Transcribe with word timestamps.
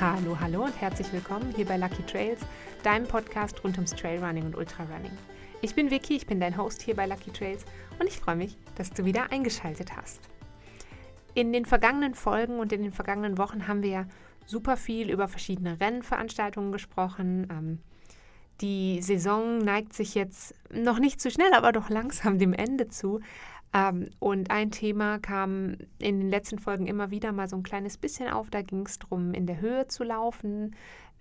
Hallo, 0.00 0.40
hallo 0.40 0.64
und 0.64 0.80
herzlich 0.80 1.12
willkommen 1.12 1.52
hier 1.54 1.66
bei 1.66 1.76
Lucky 1.76 2.02
Trails, 2.04 2.40
deinem 2.82 3.06
Podcast 3.06 3.62
rund 3.62 3.76
ums 3.76 3.94
Trailrunning 3.94 4.46
und 4.46 4.56
Ultrarunning. 4.56 5.12
Ich 5.60 5.74
bin 5.74 5.90
Vicky, 5.90 6.16
ich 6.16 6.26
bin 6.26 6.40
dein 6.40 6.56
Host 6.56 6.80
hier 6.80 6.96
bei 6.96 7.04
Lucky 7.04 7.30
Trails 7.30 7.66
und 7.98 8.06
ich 8.06 8.18
freue 8.18 8.36
mich, 8.36 8.56
dass 8.76 8.92
du 8.92 9.04
wieder 9.04 9.30
eingeschaltet 9.30 9.94
hast. 9.94 10.22
In 11.34 11.52
den 11.52 11.66
vergangenen 11.66 12.14
Folgen 12.14 12.60
und 12.60 12.72
in 12.72 12.82
den 12.82 12.92
vergangenen 12.92 13.36
Wochen 13.36 13.68
haben 13.68 13.82
wir 13.82 13.90
ja 13.90 14.06
super 14.46 14.78
viel 14.78 15.10
über 15.10 15.28
verschiedene 15.28 15.78
Rennveranstaltungen 15.78 16.72
gesprochen. 16.72 17.46
Ähm, 17.50 17.78
die 18.62 19.02
Saison 19.02 19.58
neigt 19.58 19.92
sich 19.92 20.14
jetzt 20.14 20.54
noch 20.72 20.98
nicht 20.98 21.20
zu 21.20 21.30
schnell, 21.30 21.52
aber 21.52 21.72
doch 21.72 21.90
langsam 21.90 22.38
dem 22.38 22.54
Ende 22.54 22.88
zu. 22.88 23.20
Ähm, 23.72 24.10
und 24.18 24.50
ein 24.50 24.70
Thema 24.70 25.18
kam 25.18 25.76
in 25.98 26.20
den 26.20 26.28
letzten 26.28 26.58
Folgen 26.58 26.86
immer 26.86 27.10
wieder 27.10 27.32
mal 27.32 27.48
so 27.48 27.56
ein 27.56 27.62
kleines 27.62 27.96
bisschen 27.96 28.28
auf. 28.28 28.50
Da 28.50 28.62
ging 28.62 28.86
es 28.86 28.98
darum, 28.98 29.32
in 29.32 29.46
der 29.46 29.60
Höhe 29.60 29.86
zu 29.86 30.02
laufen, 30.04 30.74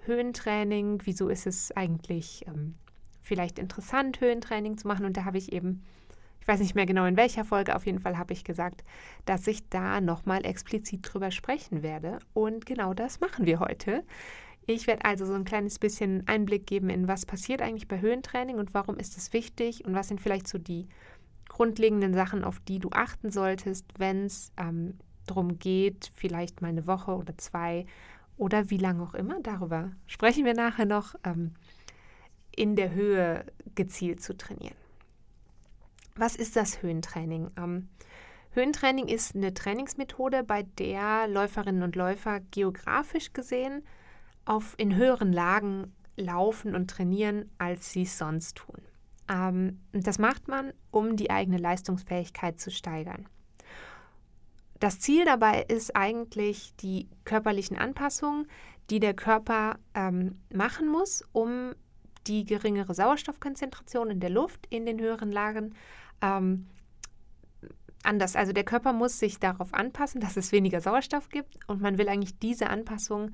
Höhentraining. 0.06 1.02
Wieso 1.04 1.30
ist 1.30 1.46
es 1.46 1.72
eigentlich 1.76 2.46
ähm, 2.48 2.76
vielleicht 3.22 3.60
interessant, 3.60 4.20
Höhentraining 4.20 4.78
zu 4.78 4.88
machen? 4.88 5.06
Und 5.06 5.18
da 5.18 5.26
habe 5.26 5.38
ich 5.38 5.52
eben, 5.54 5.84
ich 6.42 6.48
weiß 6.48 6.60
nicht 6.60 6.74
mehr 6.74 6.88
genau 6.88 7.06
in 7.06 7.18
welcher 7.18 7.46
Folge, 7.46 7.76
auf 7.76 7.86
jeden 7.86 8.00
Fall 8.00 8.18
habe 8.18 8.34
ich 8.34 8.44
gesagt, 8.44 8.84
dass 9.26 9.46
ich 9.46 9.70
da 9.70 10.02
nochmal 10.02 10.46
explizit 10.46 11.02
drüber 11.04 11.30
sprechen 11.30 11.84
werde. 11.84 12.18
Und 12.34 12.66
genau 12.66 12.96
das 12.96 13.20
machen 13.20 13.46
wir 13.46 13.60
heute. 13.60 14.04
Ich 14.66 14.86
werde 14.86 15.06
also 15.06 15.26
so 15.26 15.34
ein 15.34 15.46
kleines 15.46 15.80
bisschen 15.80 16.28
Einblick 16.28 16.68
geben 16.68 16.90
in, 16.90 17.08
was 17.08 17.26
passiert 17.26 17.62
eigentlich 17.62 17.88
bei 17.88 18.02
Höhentraining 18.02 18.58
und 18.58 18.74
warum 18.76 18.98
ist 18.98 19.18
es 19.18 19.34
wichtig 19.34 19.84
und 19.86 19.96
was 19.96 20.08
sind 20.08 20.22
vielleicht 20.22 20.48
so 20.48 20.60
die 20.60 20.88
grundlegenden 21.50 22.14
Sachen, 22.14 22.44
auf 22.44 22.60
die 22.62 22.80
du 22.80 22.90
achten 22.92 23.32
solltest, 23.32 23.86
wenn 23.98 24.26
es 24.26 24.54
ähm, 24.58 24.98
darum 25.28 25.60
geht, 25.60 26.12
vielleicht 26.16 26.62
mal 26.62 26.70
eine 26.70 26.88
Woche 26.88 27.12
oder 27.12 27.38
zwei 27.38 27.86
oder 28.38 28.70
wie 28.70 28.78
lange 28.78 29.04
auch 29.04 29.14
immer, 29.14 29.42
darüber 29.42 29.92
sprechen 30.08 30.46
wir 30.46 30.54
nachher 30.54 30.86
noch, 30.86 31.16
ähm, 31.26 31.54
in 32.56 32.76
der 32.76 32.92
Höhe 32.94 33.46
gezielt 33.76 34.22
zu 34.22 34.36
trainieren. 34.36 34.76
Was 36.16 36.36
ist 36.36 36.56
das 36.56 36.82
Höhentraining? 36.82 37.52
Ähm, 37.58 37.90
Höhentraining 38.52 39.08
ist 39.08 39.36
eine 39.36 39.54
Trainingsmethode, 39.54 40.44
bei 40.44 40.64
der 40.64 41.28
Läuferinnen 41.28 41.84
und 41.84 41.96
Läufer 41.96 42.40
geografisch 42.52 43.32
gesehen 43.34 43.84
auf 44.46 44.74
in 44.78 44.96
höheren 44.96 45.32
Lagen 45.32 45.94
laufen 46.18 46.76
und 46.76 46.90
trainieren, 46.90 47.50
als 47.58 47.92
sie 47.92 48.02
es 48.02 48.18
sonst 48.18 48.58
tun. 48.58 48.82
Ähm, 49.30 49.80
das 49.92 50.20
macht 50.20 50.48
man, 50.48 50.74
um 50.92 51.16
die 51.16 51.30
eigene 51.30 51.58
Leistungsfähigkeit 51.58 52.60
zu 52.60 52.72
steigern. 52.72 53.28
Das 54.80 55.00
Ziel 55.00 55.26
dabei 55.26 55.64
ist 55.64 55.96
eigentlich 55.96 56.74
die 56.78 57.10
körperlichen 57.26 57.78
Anpassungen, 57.78 58.48
die 58.90 59.00
der 59.00 59.14
Körper 59.14 59.78
ähm, 59.94 60.40
machen 60.52 60.88
muss, 60.88 61.24
um 61.32 61.74
die 62.28 62.46
geringere 62.46 62.94
Sauerstoffkonzentration 62.94 64.10
in 64.10 64.20
der 64.20 64.30
Luft 64.30 64.66
in 64.70 64.86
den 64.86 65.00
höheren 65.00 65.32
Lagen 65.32 65.76
ähm, 66.22 66.68
anders. 68.04 68.36
Also 68.36 68.54
der 68.54 68.64
Körper 68.64 68.94
muss 68.94 69.20
sich 69.20 69.40
darauf 69.40 69.74
anpassen, 69.74 70.22
dass 70.22 70.38
es 70.38 70.52
weniger 70.52 70.82
Sauerstoff 70.82 71.30
gibt 71.30 71.60
und 71.68 71.82
man 71.82 71.98
will 71.98 72.08
eigentlich 72.08 72.40
diese 72.40 72.70
Anpassung 72.70 73.32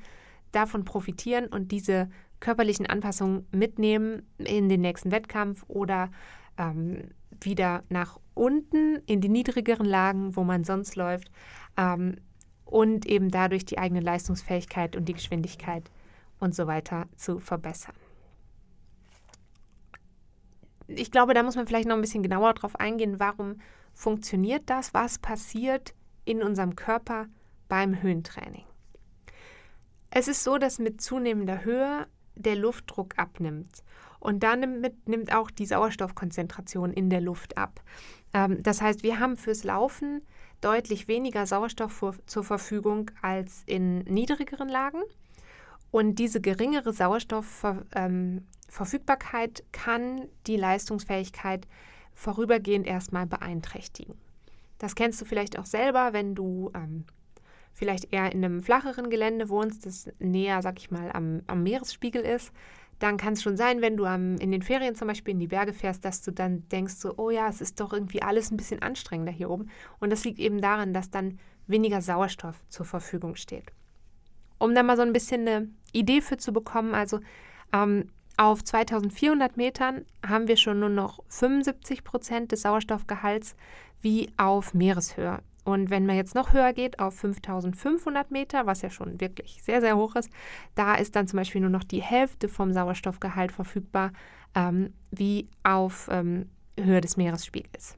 davon 0.51 0.85
profitieren 0.85 1.47
und 1.47 1.71
diese 1.71 2.09
körperlichen 2.45 2.85
Anpassungen 2.85 3.47
mitnehmen 3.51 4.21
in 4.37 4.69
den 4.69 4.81
nächsten 4.81 5.09
Wettkampf 5.09 5.65
oder 5.67 6.11
ähm, 6.59 7.09
wieder 7.41 7.83
nach 7.89 8.19
unten 8.35 8.97
in 9.07 9.19
die 9.19 9.29
niedrigeren 9.29 9.87
Lagen, 9.87 10.35
wo 10.35 10.43
man 10.43 10.63
sonst 10.63 10.95
läuft 10.95 11.31
ähm, 11.75 12.17
und 12.63 13.07
eben 13.07 13.31
dadurch 13.31 13.65
die 13.65 13.79
eigene 13.79 13.99
Leistungsfähigkeit 13.99 14.95
und 14.95 15.05
die 15.05 15.13
Geschwindigkeit 15.13 15.89
und 16.39 16.53
so 16.53 16.67
weiter 16.67 17.07
zu 17.15 17.39
verbessern. 17.39 17.95
Ich 20.85 21.09
glaube, 21.09 21.33
da 21.33 21.41
muss 21.41 21.55
man 21.55 21.65
vielleicht 21.65 21.87
noch 21.87 21.95
ein 21.95 22.01
bisschen 22.01 22.21
genauer 22.21 22.53
drauf 22.53 22.79
eingehen, 22.79 23.19
warum 23.19 23.55
funktioniert 23.95 24.69
das, 24.69 24.93
was 24.93 25.17
passiert 25.17 25.95
in 26.25 26.43
unserem 26.43 26.75
Körper 26.75 27.25
beim 27.69 28.03
Höhentraining. 28.03 28.65
Es 30.11 30.27
ist 30.27 30.43
so, 30.43 30.59
dass 30.59 30.77
mit 30.77 31.01
zunehmender 31.01 31.65
Höhe 31.65 32.05
der 32.35 32.55
Luftdruck 32.55 33.17
abnimmt. 33.17 33.83
Und 34.19 34.43
damit 34.43 35.07
nimmt 35.07 35.33
auch 35.33 35.49
die 35.51 35.65
Sauerstoffkonzentration 35.65 36.93
in 36.93 37.09
der 37.09 37.21
Luft 37.21 37.57
ab. 37.57 37.81
Ähm, 38.33 38.61
das 38.63 38.81
heißt, 38.81 39.03
wir 39.03 39.19
haben 39.19 39.37
fürs 39.37 39.63
Laufen 39.63 40.21
deutlich 40.61 41.07
weniger 41.07 41.45
Sauerstoff 41.45 42.03
zur 42.25 42.43
Verfügung 42.43 43.11
als 43.21 43.61
in 43.65 43.99
niedrigeren 43.99 44.69
Lagen. 44.69 45.01
Und 45.91 46.15
diese 46.15 46.41
geringere 46.41 46.91
Sauerstoffverfügbarkeit 46.91 49.59
ähm, 49.59 49.65
kann 49.71 50.27
die 50.47 50.57
Leistungsfähigkeit 50.57 51.67
vorübergehend 52.13 52.87
erstmal 52.87 53.27
beeinträchtigen. 53.27 54.15
Das 54.77 54.95
kennst 54.95 55.21
du 55.21 55.25
vielleicht 55.25 55.57
auch 55.57 55.65
selber, 55.65 56.11
wenn 56.13 56.35
du 56.35 56.71
ähm, 56.73 57.05
vielleicht 57.75 58.11
eher 58.11 58.31
in 58.31 58.43
einem 58.43 58.61
flacheren 58.61 59.09
Gelände 59.09 59.49
wohnst, 59.49 59.85
das 59.85 60.09
näher, 60.17 60.61
sag 60.61 60.79
ich 60.79 60.89
mal, 60.89 61.11
am, 61.11 61.41
am 61.45 61.61
Meeresspiegel 61.61 62.23
ist, 62.23 62.51
dann 62.99 63.17
kann 63.17 63.33
es 63.33 63.43
schon 63.43 63.57
sein, 63.57 63.81
wenn 63.81 63.97
du 63.97 64.05
am, 64.05 64.37
in 64.37 64.51
den 64.51 64.61
Ferien 64.61 64.95
zum 64.95 65.09
Beispiel 65.09 65.33
in 65.33 65.39
die 65.39 65.47
Berge 65.47 65.73
fährst, 65.73 66.05
dass 66.05 66.21
du 66.21 66.31
dann 66.31 66.67
denkst 66.69 66.95
so, 66.95 67.13
oh 67.17 67.29
ja, 67.29 67.49
es 67.49 67.59
ist 67.59 67.79
doch 67.81 67.91
irgendwie 67.91 68.21
alles 68.21 68.49
ein 68.49 68.57
bisschen 68.57 68.81
anstrengender 68.81 69.33
hier 69.33 69.49
oben. 69.49 69.69
Und 69.99 70.11
das 70.11 70.23
liegt 70.23 70.39
eben 70.39 70.61
daran, 70.61 70.93
dass 70.93 71.11
dann 71.11 71.37
weniger 71.67 72.01
Sauerstoff 72.01 72.55
zur 72.69 72.85
Verfügung 72.85 73.35
steht. 73.35 73.65
Um 74.57 74.73
da 74.73 74.81
mal 74.81 74.95
so 74.95 75.03
ein 75.03 75.11
bisschen 75.11 75.41
eine 75.41 75.67
Idee 75.91 76.21
für 76.21 76.37
zu 76.37 76.53
bekommen, 76.53 76.95
also 76.95 77.19
ähm, 77.73 78.09
auf 78.37 78.63
2400 78.63 79.57
Metern 79.57 80.05
haben 80.25 80.47
wir 80.47 80.55
schon 80.55 80.79
nur 80.79 80.89
noch 80.89 81.19
75 81.27 82.05
Prozent 82.05 82.53
des 82.53 82.61
Sauerstoffgehalts 82.61 83.55
wie 84.01 84.29
auf 84.37 84.73
Meereshöhe. 84.73 85.39
Und 85.65 85.89
wenn 85.89 86.05
man 86.05 86.15
jetzt 86.15 86.35
noch 86.35 86.53
höher 86.53 86.73
geht 86.73 86.99
auf 86.99 87.15
5500 87.15 88.29
Meter, 88.29 88.67
was 88.67 88.83
ja 88.83 88.91
schon 88.91 89.19
wirklich 89.19 89.63
sehr, 89.63 89.81
sehr 89.81 89.97
hoch 89.97 90.15
ist, 90.15 90.29
da 90.75 90.93
ist 90.93 91.15
dann 91.15 91.27
zum 91.27 91.37
Beispiel 91.37 91.59
nur 91.59 91.71
noch 91.71 91.83
die 91.83 92.03
Hälfte 92.03 92.47
vom 92.47 92.71
Sauerstoffgehalt 92.71 93.51
verfügbar, 93.51 94.11
ähm, 94.53 94.93
wie 95.09 95.49
auf 95.63 96.07
ähm, 96.11 96.49
Höhe 96.79 97.01
des 97.01 97.17
Meeresspiegels. 97.17 97.97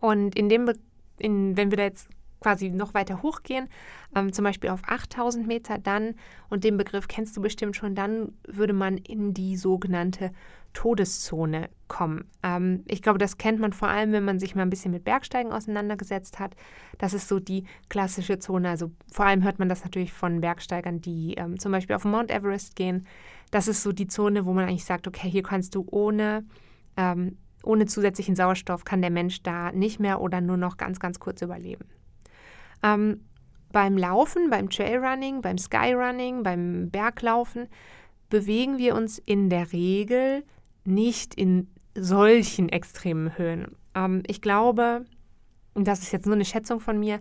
Und 0.00 0.34
in 0.36 0.48
dem, 0.48 0.72
in, 1.18 1.54
wenn 1.56 1.70
wir 1.70 1.76
da 1.76 1.84
jetzt 1.84 2.08
quasi 2.40 2.70
noch 2.70 2.94
weiter 2.94 3.22
hochgehen, 3.22 3.68
ähm, 4.16 4.32
zum 4.32 4.44
Beispiel 4.44 4.70
auf 4.70 4.82
8000 4.86 5.46
Meter, 5.46 5.78
dann, 5.78 6.14
und 6.48 6.64
den 6.64 6.78
Begriff 6.78 7.08
kennst 7.08 7.36
du 7.36 7.42
bestimmt 7.42 7.76
schon, 7.76 7.94
dann 7.94 8.32
würde 8.46 8.72
man 8.72 8.96
in 8.96 9.34
die 9.34 9.56
sogenannte 9.56 10.30
Todeszone 10.74 11.70
kommen. 11.88 12.24
Ähm, 12.42 12.84
ich 12.86 13.00
glaube, 13.00 13.18
das 13.18 13.38
kennt 13.38 13.60
man 13.60 13.72
vor 13.72 13.88
allem, 13.88 14.12
wenn 14.12 14.24
man 14.24 14.38
sich 14.38 14.54
mal 14.54 14.62
ein 14.62 14.70
bisschen 14.70 14.90
mit 14.90 15.04
Bergsteigen 15.04 15.52
auseinandergesetzt 15.52 16.38
hat. 16.38 16.54
Das 16.98 17.14
ist 17.14 17.28
so 17.28 17.40
die 17.40 17.64
klassische 17.88 18.38
Zone. 18.38 18.68
Also 18.68 18.90
vor 19.10 19.24
allem 19.24 19.42
hört 19.42 19.58
man 19.58 19.68
das 19.68 19.84
natürlich 19.84 20.12
von 20.12 20.40
Bergsteigern, 20.40 21.00
die 21.00 21.34
ähm, 21.34 21.58
zum 21.58 21.72
Beispiel 21.72 21.96
auf 21.96 22.04
Mount 22.04 22.30
Everest 22.30 22.76
gehen. 22.76 23.06
Das 23.50 23.68
ist 23.68 23.82
so 23.82 23.92
die 23.92 24.08
Zone, 24.08 24.44
wo 24.44 24.52
man 24.52 24.68
eigentlich 24.68 24.84
sagt, 24.84 25.08
okay, 25.08 25.30
hier 25.30 25.42
kannst 25.42 25.74
du 25.74 25.86
ohne 25.90 26.44
ähm, 26.96 27.38
ohne 27.64 27.86
zusätzlichen 27.86 28.36
Sauerstoff 28.36 28.84
kann 28.84 29.00
der 29.00 29.10
Mensch 29.10 29.42
da 29.42 29.72
nicht 29.72 29.98
mehr 29.98 30.20
oder 30.20 30.42
nur 30.42 30.58
noch 30.58 30.76
ganz, 30.76 31.00
ganz 31.00 31.18
kurz 31.18 31.40
überleben. 31.40 31.86
Ähm, 32.82 33.24
beim 33.72 33.96
Laufen, 33.96 34.50
beim 34.50 34.70
Trailrunning, 34.70 35.40
beim 35.40 35.58
Skyrunning, 35.58 36.42
beim 36.42 36.90
Berglaufen 36.90 37.68
bewegen 38.28 38.78
wir 38.78 38.94
uns 38.94 39.18
in 39.18 39.50
der 39.50 39.72
Regel 39.72 40.44
nicht 40.84 41.34
in 41.34 41.68
solchen 41.94 42.68
extremen 42.68 43.36
Höhen. 43.38 43.76
Ähm, 43.94 44.22
ich 44.26 44.40
glaube, 44.40 45.04
und 45.74 45.86
das 45.88 46.02
ist 46.02 46.12
jetzt 46.12 46.26
nur 46.26 46.34
eine 46.34 46.44
Schätzung 46.44 46.80
von 46.80 46.98
mir, 46.98 47.20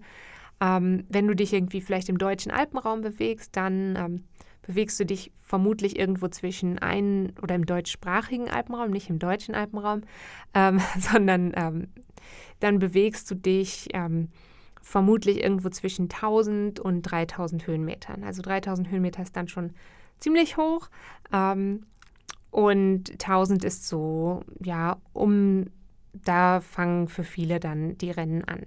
ähm, 0.61 1.05
wenn 1.09 1.27
du 1.27 1.35
dich 1.35 1.53
irgendwie 1.53 1.81
vielleicht 1.81 2.09
im 2.09 2.17
deutschen 2.17 2.51
Alpenraum 2.51 3.01
bewegst, 3.01 3.55
dann 3.55 3.95
ähm, 3.95 4.23
bewegst 4.61 4.99
du 4.99 5.05
dich 5.05 5.31
vermutlich 5.39 5.99
irgendwo 5.99 6.27
zwischen 6.29 6.79
ein 6.79 7.33
oder 7.41 7.55
im 7.55 7.65
deutschsprachigen 7.65 8.49
Alpenraum, 8.49 8.91
nicht 8.91 9.09
im 9.09 9.19
deutschen 9.19 9.55
Alpenraum, 9.55 10.01
ähm, 10.53 10.79
sondern 10.99 11.51
ähm, 11.55 11.87
dann 12.59 12.79
bewegst 12.79 13.29
du 13.29 13.35
dich 13.35 13.89
ähm, 13.93 14.29
vermutlich 14.81 15.43
irgendwo 15.43 15.69
zwischen 15.69 16.03
1000 16.03 16.79
und 16.79 17.01
3000 17.03 17.67
Höhenmetern. 17.67 18.23
Also 18.23 18.41
3000 18.41 18.89
Höhenmeter 18.89 19.23
ist 19.23 19.35
dann 19.35 19.47
schon 19.47 19.73
ziemlich 20.19 20.57
hoch 20.57 20.89
ähm, 21.31 21.85
und 22.53 23.09
1000 23.13 23.63
ist 23.63 23.87
so, 23.87 24.43
ja, 24.63 24.97
um, 25.11 25.65
da 26.13 26.61
fangen 26.61 27.07
für 27.07 27.23
viele 27.23 27.59
dann 27.59 27.97
die 27.97 28.11
Rennen 28.11 28.43
an. 28.43 28.61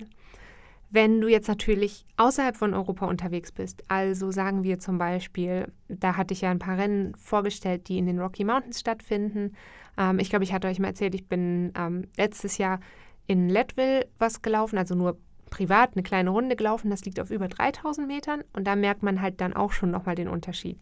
Wenn 0.91 1.21
du 1.21 1.29
jetzt 1.29 1.47
natürlich 1.47 2.05
außerhalb 2.17 2.57
von 2.57 2.75
Europa 2.75 3.07
unterwegs 3.07 3.53
bist, 3.53 3.85
also 3.87 4.33
sagen 4.33 4.65
wir 4.65 4.81
zum 4.81 4.99
Beispiel, 4.99 5.71
da 5.89 6.17
hatte 6.17 6.35
ich 6.35 6.41
ja 6.41 6.51
ein 6.51 6.59
paar 6.59 6.79
Rennen 6.79 7.15
vorgestellt, 7.15 7.87
die 7.87 7.99
in 7.99 8.07
den 8.07 8.19
Rocky 8.19 8.43
Mountains 8.43 8.81
stattfinden. 8.81 9.55
Ähm, 9.97 10.19
ich 10.19 10.31
glaube, 10.31 10.43
ich 10.43 10.53
hatte 10.53 10.67
euch 10.67 10.81
mal 10.81 10.89
erzählt, 10.89 11.15
ich 11.15 11.29
bin 11.29 11.73
ähm, 11.79 12.09
letztes 12.17 12.59
Jahr 12.59 12.81
in 13.29 13.49
Leadville 13.49 14.09
was 14.19 14.43
gelaufen, 14.43 14.79
also 14.79 14.97
nur 14.97 15.17
privat 15.49 15.93
eine 15.93 16.03
kleine 16.03 16.31
Runde 16.31 16.57
gelaufen, 16.57 16.91
das 16.91 17.05
liegt 17.05 17.21
auf 17.21 17.31
über 17.31 17.47
3000 17.47 18.09
Metern 18.09 18.43
und 18.53 18.67
da 18.67 18.75
merkt 18.75 19.05
man 19.05 19.23
halt 19.23 19.41
dann 19.41 19.53
auch 19.53 19.71
schon 19.71 19.93
nochmal 19.93 20.17
den 20.17 20.27
Unterschied. 20.27 20.81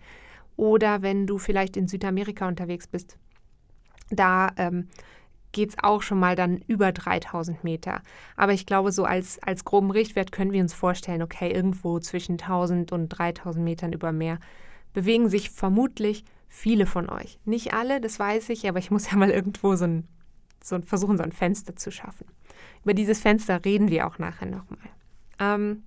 Oder 0.56 1.02
wenn 1.02 1.26
du 1.26 1.38
vielleicht 1.38 1.76
in 1.76 1.88
Südamerika 1.88 2.46
unterwegs 2.46 2.86
bist, 2.86 3.16
da 4.10 4.52
ähm, 4.56 4.88
geht 5.54 5.70
es 5.70 5.76
auch 5.82 6.02
schon 6.02 6.18
mal 6.18 6.36
dann 6.36 6.60
über 6.66 6.92
3000 6.92 7.64
Meter. 7.64 8.02
Aber 8.36 8.52
ich 8.52 8.66
glaube, 8.66 8.92
so 8.92 9.04
als, 9.04 9.42
als 9.42 9.64
groben 9.64 9.90
Richtwert 9.90 10.32
können 10.32 10.52
wir 10.52 10.60
uns 10.60 10.74
vorstellen, 10.74 11.22
okay, 11.22 11.50
irgendwo 11.50 11.98
zwischen 12.00 12.32
1000 12.32 12.92
und 12.92 13.08
3000 13.08 13.64
Metern 13.64 13.92
über 13.92 14.12
Meer 14.12 14.38
bewegen 14.92 15.28
sich 15.28 15.50
vermutlich 15.50 16.24
viele 16.48 16.86
von 16.86 17.08
euch. 17.08 17.38
Nicht 17.44 17.72
alle, 17.72 18.00
das 18.00 18.18
weiß 18.18 18.50
ich, 18.50 18.68
aber 18.68 18.78
ich 18.78 18.90
muss 18.90 19.10
ja 19.10 19.16
mal 19.16 19.30
irgendwo 19.30 19.74
so 19.76 19.84
ein, 19.84 20.06
so 20.62 20.78
versuchen, 20.82 21.16
so 21.16 21.22
ein 21.22 21.32
Fenster 21.32 21.74
zu 21.76 21.90
schaffen. 21.90 22.26
Über 22.82 22.94
dieses 22.94 23.20
Fenster 23.20 23.64
reden 23.64 23.88
wir 23.88 24.06
auch 24.06 24.18
nachher 24.18 24.46
nochmal. 24.46 24.78
Ähm, 25.38 25.82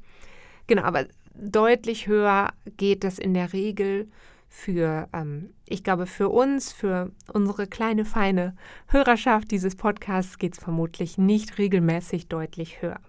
genau, 0.66 0.84
aber 0.84 1.06
deutlich 1.36 2.08
höher 2.08 2.54
geht 2.78 3.04
es 3.04 3.20
in 3.20 3.34
der 3.34 3.54
Regel 3.54 4.08
für, 4.50 5.08
ähm, 5.14 5.54
ich 5.66 5.84
glaube, 5.84 6.06
für 6.06 6.30
uns, 6.30 6.72
für 6.72 7.12
unsere 7.32 7.68
kleine, 7.68 8.06
feine 8.06 8.56
Hörerschaft 8.88 9.52
dieses 9.52 9.76
Podcasts 9.76 10.38
geht 10.38 10.54
es 10.54 10.60
vermutlich 10.64 11.18
nicht 11.18 11.58
regelmäßig 11.58 12.28
deutlich 12.28 12.82
höher. 12.82 13.00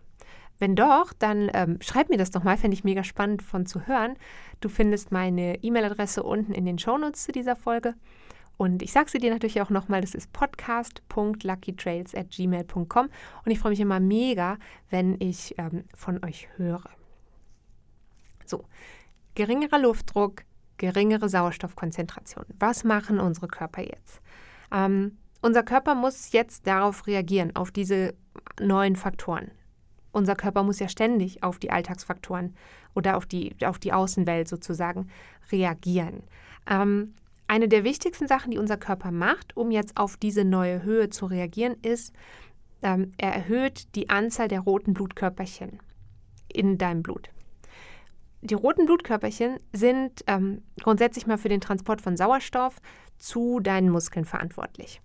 Wenn 0.59 0.75
doch, 0.75 1.13
dann 1.13 1.51
ähm, 1.55 1.79
schreib 1.81 2.09
mir 2.11 2.19
das 2.19 2.33
doch 2.33 2.43
mal, 2.43 2.57
fände 2.57 2.75
ich 2.75 2.83
mega 2.83 3.05
spannend 3.05 3.43
von 3.43 3.65
zu 3.65 3.87
hören. 3.87 4.17
Du 4.61 4.69
findest 4.69 5.13
meine 5.13 5.63
E-Mail-Adresse 5.63 6.25
unten 6.25 6.53
in 6.53 6.65
den 6.65 6.79
Shownotes 6.79 7.25
zu 7.25 7.33
dieser 7.33 7.55
Folge. 7.55 7.95
Und 8.57 8.83
ich 8.83 8.91
sage 8.91 9.09
sie 9.09 9.19
dir 9.19 9.31
natürlich 9.31 9.63
auch 9.63 9.71
nochmal, 9.71 10.01
das 10.01 10.17
ist 10.17 10.33
podcast.luckytrails 10.33 12.13
und 12.15 13.53
ich 13.53 13.61
freue 13.61 13.71
mich 13.71 13.79
immer 13.79 14.01
mega, 14.01 14.59
wenn 14.91 15.15
ich 15.21 15.55
ähm, 15.59 15.85
von 15.95 16.25
euch 16.25 16.49
höre. 16.57 16.91
So, 18.45 18.65
geringerer 19.37 19.79
Luftdruck, 19.79 20.43
geringere 20.79 21.29
Sauerstoffkonzentration. 21.29 22.47
Was 22.59 22.85
machen 22.85 23.21
unsere 23.21 23.49
Körper 23.49 23.83
jetzt? 23.83 24.21
Ähm, 24.73 25.19
unser 25.43 25.63
Körper 25.63 25.95
muss 25.95 26.33
jetzt 26.33 26.67
darauf 26.67 27.07
reagieren, 27.07 27.55
auf 27.55 27.71
diese 27.71 28.15
neuen 28.61 28.97
Faktoren. 28.97 29.51
Unser 30.11 30.35
Körper 30.35 30.63
muss 30.63 30.79
ja 30.79 30.89
ständig 30.89 31.43
auf 31.43 31.59
die 31.59 31.71
Alltagsfaktoren 31.71 32.57
oder 32.95 33.17
auf 33.17 33.27
die, 33.27 33.55
auf 33.65 33.79
die 33.79 33.93
Außenwelt 33.93 34.49
sozusagen 34.49 35.09
reagieren. 35.53 36.23
Ähm, 36.69 37.15
eine 37.47 37.69
der 37.69 37.85
wichtigsten 37.85 38.27
Sachen, 38.27 38.51
die 38.51 38.59
unser 38.59 38.77
Körper 38.77 39.11
macht, 39.11 39.57
um 39.57 39.71
jetzt 39.71 39.97
auf 39.97 40.17
diese 40.17 40.45
neue 40.45 40.83
Höhe 40.83 41.09
zu 41.09 41.27
reagieren, 41.27 41.77
ist, 41.83 42.13
ähm, 42.83 43.13
er 43.17 43.33
erhöht 43.33 43.95
die 43.95 44.11
Anzahl 44.11 44.49
der 44.49 44.61
roten 44.61 44.95
Blutkörperchen 44.95 45.79
in 46.49 46.79
deinem 46.79 47.03
Blut 47.03 47.31
die 48.41 48.55
roten 48.55 48.87
Blutkörperchen 48.87 49.59
sind 49.73 50.23
ähm, 50.27 50.63
grundsätzlich 50.81 51.27
mal 51.27 51.39
für 51.39 51.49
den 51.49 51.61
Transport 51.61 52.01
von 52.01 52.17
Sauerstoff 52.17 52.77
zu 53.19 53.61
deinen 53.61 53.91
Muskeln 53.91 54.25
verantwortlich. 54.25 55.01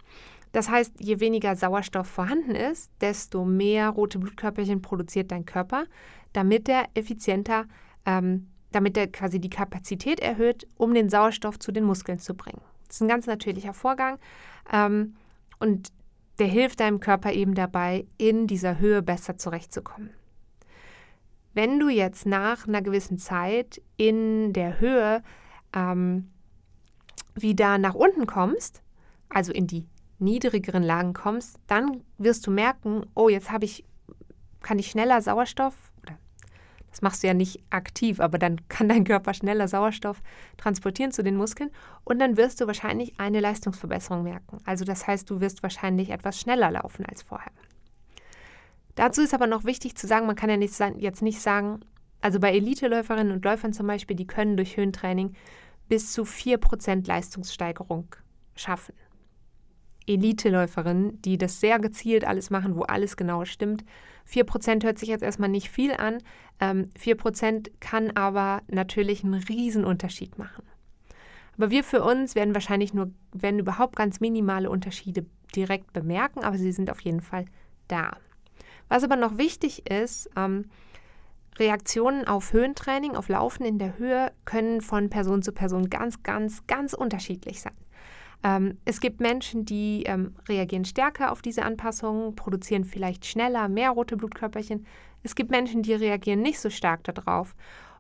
Das 0.52 0.70
heißt, 0.70 0.94
je 1.00 1.20
weniger 1.20 1.56
Sauerstoff 1.56 2.08
vorhanden 2.08 2.54
ist, 2.54 2.92
desto 3.02 3.44
mehr 3.44 3.90
rote 3.90 4.20
Blutkörperchen 4.20 4.84
produziert 4.84 5.32
dein 5.32 5.46
Körper, 5.46 5.86
damit 6.32 6.70
er 6.70 6.86
effizienter, 6.94 7.66
ähm, 8.06 8.50
damit 8.72 8.96
er 8.98 9.08
quasi 9.08 9.40
die 9.40 9.50
Kapazität 9.50 10.20
erhöht, 10.20 10.68
um 10.78 10.94
den 10.94 11.10
Sauerstoff 11.10 11.58
zu 11.58 11.72
den 11.72 11.84
Muskeln 11.84 12.20
zu 12.20 12.36
bringen. 12.36 12.62
Das 12.88 12.98
ist 12.98 13.02
ein 13.02 13.08
ganz 13.08 13.26
natürlicher 13.26 13.74
Vorgang 13.74 14.20
ähm, 14.72 15.16
und 15.60 15.92
der 16.38 16.48
hilft 16.48 16.80
deinem 16.80 17.00
Körper 17.00 17.32
eben 17.32 17.56
dabei, 17.56 18.06
in 18.18 18.46
dieser 18.46 18.80
Höhe 18.80 19.02
besser 19.02 19.38
zurechtzukommen. 19.38 20.12
Wenn 21.54 21.80
du 21.80 21.90
jetzt 21.90 22.26
nach 22.26 22.68
einer 22.68 22.82
gewissen 22.82 23.18
Zeit 23.20 23.82
in 23.98 24.54
der 24.54 24.80
Höhe 24.80 25.22
ähm, 25.74 26.32
wieder 27.36 27.78
nach 27.78 27.94
unten 27.94 28.26
kommst, 28.26 28.82
also 29.30 29.52
in 29.52 29.68
die 29.68 29.88
niedrigeren 30.20 30.84
Lagen 30.84 31.14
kommst, 31.14 31.60
dann 31.68 32.04
wirst 32.18 32.48
du 32.48 32.52
merken, 32.52 33.06
oh, 33.16 33.30
jetzt 33.30 33.52
habe 33.52 33.66
ich, 33.66 33.86
kann 34.62 34.80
ich 34.80 34.90
schneller 34.90 35.22
Sauerstoff, 35.22 35.92
oder 36.02 36.18
das 36.90 37.02
machst 37.02 37.24
du 37.24 37.28
ja 37.28 37.34
nicht 37.34 37.64
aktiv, 37.70 38.20
aber 38.20 38.38
dann 38.38 38.62
kann 38.70 38.90
dein 38.90 39.04
Körper 39.04 39.34
schneller 39.34 39.68
Sauerstoff 39.68 40.22
transportieren 40.58 41.12
zu 41.12 41.24
den 41.24 41.36
Muskeln 41.36 41.72
und 42.04 42.20
dann 42.20 42.38
wirst 42.38 42.62
du 42.62 42.68
wahrscheinlich 42.68 43.20
eine 43.20 43.42
Leistungsverbesserung 43.42 44.24
merken. 44.24 44.58
Also 44.66 44.86
das 44.86 45.06
heißt, 45.06 45.30
du 45.30 45.40
wirst 45.40 45.62
wahrscheinlich 45.62 46.10
etwas 46.10 46.40
schneller 46.40 46.72
laufen 46.72 47.06
als 47.06 47.22
vorher. 47.22 47.52
Dazu 48.96 49.22
ist 49.22 49.34
aber 49.34 49.48
noch 49.48 49.64
wichtig 49.64 49.96
zu 49.96 50.08
sagen, 50.08 50.28
man 50.28 50.36
kann 50.36 50.50
ja 50.50 50.58
nicht, 50.58 50.78
jetzt 50.98 51.22
nicht 51.22 51.42
sagen, 51.42 51.80
also 52.22 52.40
bei 52.40 52.54
Eliteläuferinnen 52.54 53.34
und 53.34 53.44
Läufern 53.44 53.74
zum 53.74 53.88
Beispiel, 53.88 54.16
die 54.16 54.28
können 54.28 54.56
durch 54.56 54.78
Höhentraining 54.78 55.34
bis 55.90 56.14
zu 56.14 56.24
4% 56.24 57.08
Leistungssteigerung 57.08 58.16
schaffen. 58.56 58.94
Eliteläuferinnen, 60.08 61.22
die 61.22 61.38
das 61.38 61.60
sehr 61.60 61.80
gezielt 61.80 62.26
alles 62.26 62.50
machen, 62.50 62.76
wo 62.76 62.82
alles 62.82 63.18
genau 63.18 63.46
stimmt. 63.46 63.84
4% 64.30 64.84
hört 64.84 65.00
sich 65.00 65.10
jetzt 65.10 65.24
erstmal 65.24 65.50
nicht 65.50 65.70
viel 65.70 65.94
an. 65.94 66.20
Ähm, 66.60 66.90
4% 67.00 67.72
kann 67.80 68.12
aber 68.12 68.62
natürlich 68.68 69.24
einen 69.24 69.36
Riesenunterschied 69.36 70.38
machen. 70.38 70.64
Aber 71.58 71.70
wir 71.70 71.84
für 71.84 72.04
uns 72.04 72.36
werden 72.36 72.54
wahrscheinlich 72.54 72.94
nur, 72.94 73.12
werden 73.32 73.60
überhaupt 73.60 73.96
ganz 73.96 74.20
minimale 74.20 74.70
Unterschiede 74.70 75.26
direkt 75.56 75.94
bemerken, 75.94 76.44
aber 76.44 76.58
sie 76.58 76.72
sind 76.72 76.90
auf 76.90 77.02
jeden 77.02 77.22
Fall 77.22 77.46
da. 77.88 78.18
Was 78.94 79.04
aber 79.04 79.16
noch 79.16 79.40
wichtig 79.40 79.90
ist, 79.90 80.30
ähm, 80.38 80.66
Reaktionen 81.58 82.28
auf 82.28 82.54
Höhentraining, 82.54 83.16
auf 83.16 83.28
Laufen 83.28 83.66
in 83.66 83.80
der 83.80 83.98
Höhe 83.98 84.32
können 84.46 84.82
von 84.82 85.10
Person 85.10 85.42
zu 85.42 85.52
Person 85.52 85.90
ganz, 85.90 86.22
ganz, 86.22 86.68
ganz 86.68 86.94
unterschiedlich 86.94 87.60
sein. 87.62 87.74
Ähm, 88.44 88.78
es 88.86 89.00
gibt 89.00 89.20
Menschen, 89.20 89.66
die 89.66 90.04
ähm, 90.04 90.36
reagieren 90.48 90.86
stärker 90.86 91.32
auf 91.32 91.42
diese 91.42 91.64
Anpassungen, 91.64 92.36
produzieren 92.36 92.86
vielleicht 92.86 93.26
schneller 93.26 93.68
mehr 93.68 93.90
rote 93.90 94.16
Blutkörperchen. 94.16 94.86
Es 95.24 95.34
gibt 95.34 95.50
Menschen, 95.50 95.82
die 95.82 95.96
reagieren 95.96 96.44
nicht 96.44 96.60
so 96.60 96.70
stark 96.70 97.04
darauf. 97.04 97.56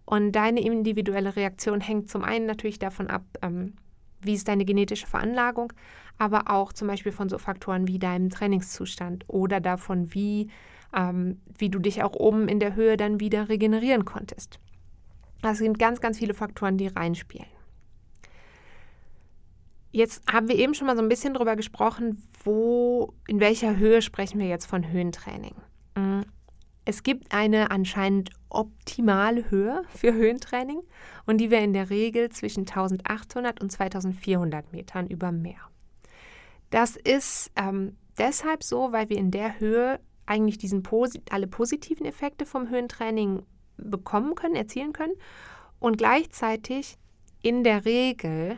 Und 0.05 0.33
deine 0.33 0.61
individuelle 0.61 1.35
Reaktion 1.35 1.81
hängt 1.81 2.11
zum 2.11 2.23
einen 2.23 2.45
natürlich 2.45 2.77
davon 2.77 3.07
ab, 3.07 3.23
ähm, 3.41 3.73
wie 4.21 4.35
ist 4.35 4.47
deine 4.47 4.63
genetische 4.63 5.07
Veranlagung, 5.07 5.73
aber 6.19 6.51
auch 6.51 6.71
zum 6.71 6.87
Beispiel 6.87 7.11
von 7.11 7.29
so 7.29 7.39
Faktoren 7.39 7.87
wie 7.87 7.97
deinem 7.97 8.29
Trainingszustand 8.29 9.25
oder 9.27 9.59
davon, 9.59 10.13
wie 10.13 10.51
ähm, 10.95 11.41
wie 11.57 11.69
du 11.69 11.79
dich 11.79 12.03
auch 12.03 12.13
oben 12.13 12.47
in 12.47 12.59
der 12.59 12.75
Höhe 12.75 12.97
dann 12.97 13.19
wieder 13.19 13.49
regenerieren 13.49 14.05
konntest. 14.05 14.59
Das 15.41 15.57
sind 15.57 15.77
ganz, 15.77 15.99
ganz 15.99 16.19
viele 16.19 16.33
Faktoren, 16.33 16.77
die 16.77 16.87
reinspielen. 16.87 17.47
Jetzt 19.91 20.23
haben 20.31 20.47
wir 20.47 20.55
eben 20.55 20.73
schon 20.73 20.87
mal 20.87 20.95
so 20.95 21.03
ein 21.03 21.09
bisschen 21.09 21.35
darüber 21.35 21.55
gesprochen, 21.55 22.23
wo, 22.43 23.13
in 23.27 23.39
welcher 23.39 23.77
Höhe 23.77 24.01
sprechen 24.01 24.39
wir 24.39 24.47
jetzt 24.47 24.65
von 24.65 24.91
Höhentraining. 24.91 25.53
Mm, 25.95 26.21
es 26.85 27.03
gibt 27.03 27.33
eine 27.33 27.69
anscheinend 27.69 28.31
optimale 28.49 29.49
Höhe 29.51 29.83
für 29.95 30.13
Höhentraining 30.13 30.81
und 31.25 31.37
die 31.37 31.51
wäre 31.51 31.63
in 31.63 31.73
der 31.73 31.89
Regel 31.89 32.29
zwischen 32.29 32.61
1800 32.61 33.61
und 33.61 33.71
2400 33.71 34.71
Metern 34.73 35.07
über 35.07 35.31
Meer. 35.31 35.69
Das 36.71 36.95
ist 36.95 37.51
ähm, 37.55 37.95
deshalb 38.17 38.63
so, 38.63 38.91
weil 38.91 39.09
wir 39.09 39.17
in 39.17 39.29
der 39.29 39.59
Höhe 39.59 39.99
eigentlich 40.25 40.57
diesen 40.57 40.83
alle 41.29 41.47
positiven 41.47 42.05
Effekte 42.05 42.45
vom 42.45 42.69
Höhentraining 42.69 43.43
bekommen 43.77 44.35
können, 44.35 44.55
erzielen 44.55 44.93
können 44.93 45.13
und 45.79 45.97
gleichzeitig 45.97 46.97
in 47.41 47.63
der 47.63 47.85
Regel 47.85 48.57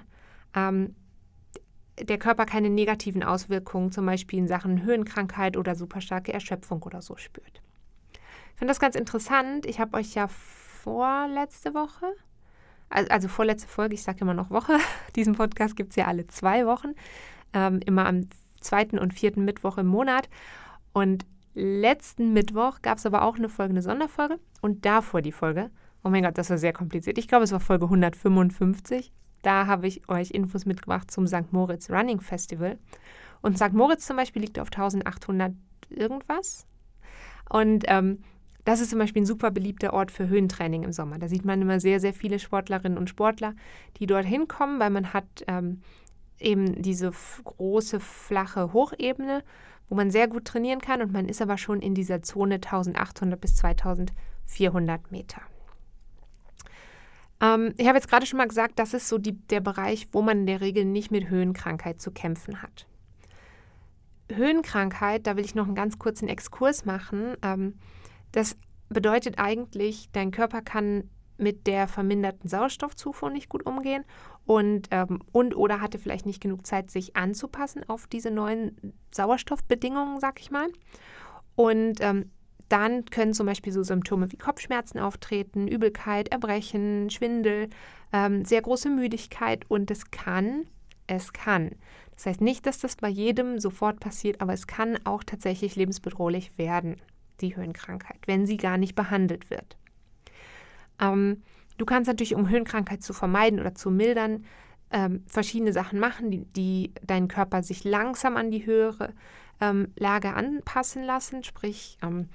ähm, 0.53 0.95
der 1.99 2.17
Körper 2.17 2.45
keine 2.45 2.69
negativen 2.69 3.23
Auswirkungen, 3.23 3.91
zum 3.91 4.05
Beispiel 4.05 4.39
in 4.39 4.47
Sachen 4.47 4.83
Höhenkrankheit 4.83 5.57
oder 5.57 5.75
super 5.75 6.01
starke 6.01 6.33
Erschöpfung 6.33 6.83
oder 6.83 7.01
so 7.01 7.15
spürt. 7.15 7.61
Ich 8.13 8.59
finde 8.59 8.71
das 8.71 8.79
ganz 8.79 8.95
interessant. 8.95 9.65
Ich 9.65 9.79
habe 9.79 9.97
euch 9.97 10.13
ja 10.13 10.27
vorletzte 10.27 11.73
Woche, 11.73 12.05
also, 12.89 13.09
also 13.09 13.27
vorletzte 13.27 13.67
Folge, 13.67 13.95
ich 13.95 14.03
sage 14.03 14.19
immer 14.21 14.33
noch 14.33 14.49
Woche, 14.49 14.77
diesen 15.15 15.35
Podcast 15.35 15.75
gibt 15.75 15.91
es 15.91 15.95
ja 15.95 16.05
alle 16.05 16.27
zwei 16.27 16.65
Wochen, 16.65 16.93
ähm, 17.53 17.79
immer 17.85 18.05
am 18.05 18.27
zweiten 18.59 18.99
und 18.99 19.13
vierten 19.13 19.45
Mittwoch 19.45 19.77
im 19.77 19.87
Monat. 19.87 20.29
Und 20.93 21.25
Letzten 21.55 22.33
Mittwoch 22.33 22.81
gab 22.81 22.97
es 22.97 23.05
aber 23.05 23.23
auch 23.23 23.37
eine 23.37 23.47
Folge, 23.47 23.71
eine 23.71 23.81
Sonderfolge 23.81 24.39
und 24.61 24.85
davor 24.85 25.21
die 25.21 25.31
Folge. 25.31 25.71
Oh 26.03 26.09
mein 26.09 26.23
Gott, 26.23 26.37
das 26.37 26.49
war 26.49 26.57
sehr 26.57 26.73
kompliziert. 26.73 27.17
Ich 27.17 27.29
glaube, 27.29 27.45
es 27.45 27.53
war 27.53 27.61
Folge 27.61 27.85
155. 27.85 29.13
Da 29.41 29.65
habe 29.65 29.87
ich 29.87 30.07
euch 30.09 30.31
Infos 30.31 30.65
mitgebracht 30.65 31.09
zum 31.09 31.27
St. 31.27 31.51
Moritz 31.51 31.89
Running 31.89 32.19
Festival. 32.19 32.77
Und 33.41 33.57
St. 33.57 33.71
Moritz 33.71 34.05
zum 34.05 34.17
Beispiel 34.17 34.41
liegt 34.41 34.59
auf 34.59 34.67
1800 34.67 35.53
irgendwas. 35.89 36.67
Und 37.49 37.85
ähm, 37.87 38.19
das 38.65 38.81
ist 38.81 38.89
zum 38.89 38.99
Beispiel 38.99 39.21
ein 39.21 39.27
super 39.27 39.51
beliebter 39.51 39.93
Ort 39.93 40.11
für 40.11 40.27
Höhentraining 40.27 40.83
im 40.83 40.91
Sommer. 40.91 41.19
Da 41.19 41.29
sieht 41.29 41.45
man 41.45 41.61
immer 41.61 41.79
sehr, 41.79 41.99
sehr 42.01 42.13
viele 42.13 42.39
Sportlerinnen 42.39 42.97
und 42.97 43.09
Sportler, 43.09 43.55
die 43.97 44.07
dort 44.07 44.25
hinkommen, 44.25 44.79
weil 44.79 44.89
man 44.89 45.13
hat 45.13 45.25
ähm, 45.47 45.81
eben 46.39 46.81
diese 46.81 47.11
große, 47.43 47.99
flache 47.99 48.73
Hochebene, 48.73 49.43
wo 49.89 49.95
man 49.95 50.11
sehr 50.11 50.27
gut 50.27 50.45
trainieren 50.45 50.81
kann 50.81 51.01
und 51.01 51.11
man 51.11 51.27
ist 51.27 51.41
aber 51.41 51.57
schon 51.57 51.81
in 51.81 51.93
dieser 51.93 52.21
Zone 52.21 52.55
1800 52.55 53.39
bis 53.39 53.55
2400 53.55 55.11
Meter. 55.11 55.41
Ähm, 57.41 57.73
ich 57.77 57.87
habe 57.87 57.97
jetzt 57.97 58.09
gerade 58.09 58.25
schon 58.25 58.37
mal 58.37 58.47
gesagt, 58.47 58.79
das 58.79 58.93
ist 58.93 59.07
so 59.07 59.17
die, 59.17 59.33
der 59.33 59.61
Bereich, 59.61 60.07
wo 60.11 60.21
man 60.21 60.39
in 60.39 60.47
der 60.47 60.61
Regel 60.61 60.85
nicht 60.85 61.11
mit 61.11 61.29
Höhenkrankheit 61.29 62.01
zu 62.01 62.11
kämpfen 62.11 62.61
hat. 62.61 62.87
Höhenkrankheit, 64.31 65.27
da 65.27 65.35
will 65.35 65.45
ich 65.45 65.55
noch 65.55 65.67
einen 65.67 65.75
ganz 65.75 65.99
kurzen 65.99 66.27
Exkurs 66.27 66.85
machen. 66.85 67.35
Ähm, 67.41 67.75
das 68.31 68.57
bedeutet 68.89 69.37
eigentlich, 69.37 70.09
dein 70.11 70.31
Körper 70.31 70.61
kann 70.61 71.09
mit 71.37 71.67
der 71.67 71.87
verminderten 71.87 72.49
Sauerstoffzufuhr 72.49 73.29
nicht 73.29 73.49
gut 73.49 73.65
umgehen 73.65 74.03
und, 74.45 74.87
ähm, 74.91 75.19
und 75.31 75.55
oder 75.55 75.81
hatte 75.81 75.99
vielleicht 75.99 76.25
nicht 76.25 76.41
genug 76.41 76.65
Zeit, 76.65 76.91
sich 76.91 77.15
anzupassen 77.15 77.87
auf 77.87 78.07
diese 78.07 78.31
neuen 78.31 78.93
Sauerstoffbedingungen, 79.11 80.19
sag 80.19 80.39
ich 80.39 80.51
mal. 80.51 80.67
Und 81.55 82.01
ähm, 82.01 82.31
dann 82.69 83.05
können 83.05 83.33
zum 83.33 83.45
Beispiel 83.45 83.71
so 83.71 83.83
Symptome 83.83 84.31
wie 84.31 84.37
Kopfschmerzen 84.37 84.99
auftreten, 84.99 85.67
Übelkeit, 85.67 86.29
Erbrechen, 86.29 87.09
Schwindel, 87.09 87.69
ähm, 88.11 88.45
sehr 88.45 88.61
große 88.61 88.89
Müdigkeit 88.89 89.69
und 89.69 89.91
es 89.91 90.09
kann, 90.11 90.65
es 91.07 91.33
kann. 91.33 91.71
Das 92.15 92.25
heißt 92.25 92.41
nicht, 92.41 92.65
dass 92.65 92.79
das 92.79 92.95
bei 92.95 93.09
jedem 93.09 93.59
sofort 93.59 93.99
passiert, 93.99 94.41
aber 94.41 94.53
es 94.53 94.67
kann 94.67 94.97
auch 95.03 95.23
tatsächlich 95.23 95.75
lebensbedrohlich 95.75 96.57
werden, 96.57 96.95
die 97.41 97.55
Höhenkrankheit, 97.55 98.19
wenn 98.25 98.45
sie 98.45 98.57
gar 98.57 98.77
nicht 98.77 98.95
behandelt 98.95 99.49
wird. 99.49 99.77
Ähm, 100.99 101.43
du 101.77 101.85
kannst 101.85 102.07
natürlich, 102.07 102.35
um 102.35 102.49
Höhenkrankheit 102.49 103.03
zu 103.03 103.13
vermeiden 103.13 103.59
oder 103.59 103.75
zu 103.75 103.91
mildern, 103.91 104.45
ähm, 104.91 105.23
verschiedene 105.27 105.73
Sachen 105.73 105.99
machen, 105.99 106.31
die, 106.31 106.45
die 106.45 106.93
deinen 107.05 107.27
Körper 107.27 107.63
sich 107.63 107.83
langsam 107.83 108.37
an 108.37 108.51
die 108.51 108.65
höhere 108.65 109.13
ähm, 109.59 109.91
Lage 109.95 110.33
anpassen 110.33 111.03
lassen, 111.03 111.43
sprich 111.43 111.97
ähm, 112.01 112.29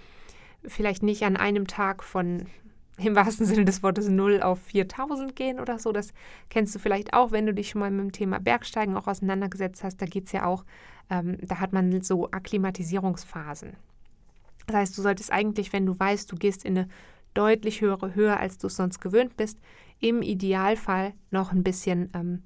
vielleicht 0.64 1.02
nicht 1.02 1.22
an 1.24 1.36
einem 1.36 1.66
Tag 1.66 2.02
von 2.02 2.46
im 2.98 3.16
wahrsten 3.16 3.46
Sinne 3.46 3.64
des 3.64 3.82
Wortes 3.82 4.08
0 4.08 4.42
auf 4.42 4.60
4000 4.60 5.34
gehen 5.34 5.58
oder 5.58 5.78
so. 5.78 5.90
Das 5.90 6.12
kennst 6.50 6.74
du 6.74 6.78
vielleicht 6.78 7.14
auch, 7.14 7.30
wenn 7.32 7.46
du 7.46 7.54
dich 7.54 7.70
schon 7.70 7.80
mal 7.80 7.90
mit 7.90 8.00
dem 8.00 8.12
Thema 8.12 8.40
Bergsteigen 8.40 8.96
auch 8.96 9.06
auseinandergesetzt 9.06 9.82
hast. 9.82 10.02
Da 10.02 10.06
geht 10.06 10.26
es 10.26 10.32
ja 10.32 10.44
auch, 10.44 10.64
ähm, 11.08 11.38
da 11.40 11.60
hat 11.60 11.72
man 11.72 12.02
so 12.02 12.30
Akklimatisierungsphasen. 12.30 13.72
Das 14.66 14.76
heißt, 14.76 14.98
du 14.98 15.02
solltest 15.02 15.32
eigentlich, 15.32 15.72
wenn 15.72 15.86
du 15.86 15.98
weißt, 15.98 16.30
du 16.30 16.36
gehst 16.36 16.64
in 16.64 16.76
eine 16.76 16.88
deutlich 17.34 17.80
höhere 17.80 18.14
Höhe, 18.14 18.36
als 18.36 18.58
du 18.58 18.66
es 18.66 18.76
sonst 18.76 19.00
gewöhnt 19.00 19.36
bist, 19.36 19.58
im 20.00 20.22
Idealfall 20.22 21.12
noch 21.30 21.52
ein 21.52 21.62
bisschen 21.62 22.10
ähm, 22.14 22.42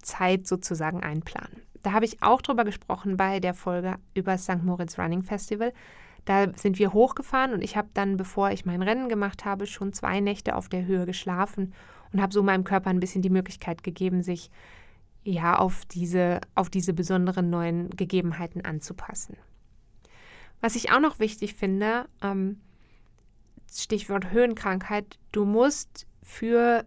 Zeit 0.00 0.46
sozusagen 0.46 1.02
einplanen. 1.02 1.62
Da 1.82 1.92
habe 1.92 2.04
ich 2.04 2.22
auch 2.22 2.42
drüber 2.42 2.64
gesprochen 2.64 3.16
bei 3.16 3.40
der 3.40 3.54
Folge 3.54 3.96
über 4.14 4.32
das 4.32 4.44
St. 4.44 4.62
Moritz 4.62 4.98
Running 4.98 5.22
Festival. 5.22 5.72
Da 6.24 6.52
sind 6.56 6.78
wir 6.78 6.92
hochgefahren 6.92 7.52
und 7.52 7.62
ich 7.62 7.76
habe 7.76 7.88
dann, 7.94 8.16
bevor 8.16 8.50
ich 8.50 8.66
mein 8.66 8.82
Rennen 8.82 9.08
gemacht 9.08 9.44
habe, 9.44 9.66
schon 9.66 9.92
zwei 9.92 10.20
Nächte 10.20 10.56
auf 10.56 10.68
der 10.68 10.84
Höhe 10.84 11.06
geschlafen 11.06 11.72
und 12.12 12.20
habe 12.20 12.32
so 12.32 12.42
meinem 12.42 12.64
Körper 12.64 12.90
ein 12.90 13.00
bisschen 13.00 13.22
die 13.22 13.30
Möglichkeit 13.30 13.82
gegeben, 13.82 14.22
sich 14.22 14.50
ja 15.24 15.58
auf 15.58 15.84
diese, 15.86 16.40
auf 16.54 16.70
diese 16.70 16.92
besonderen 16.92 17.50
neuen 17.50 17.90
Gegebenheiten 17.90 18.64
anzupassen. 18.64 19.36
Was 20.60 20.74
ich 20.74 20.90
auch 20.90 21.00
noch 21.00 21.18
wichtig 21.18 21.54
finde, 21.54 22.06
ähm, 22.22 22.60
Stichwort 23.70 24.30
Höhenkrankheit, 24.30 25.18
du 25.32 25.44
musst 25.44 26.06
für, 26.22 26.84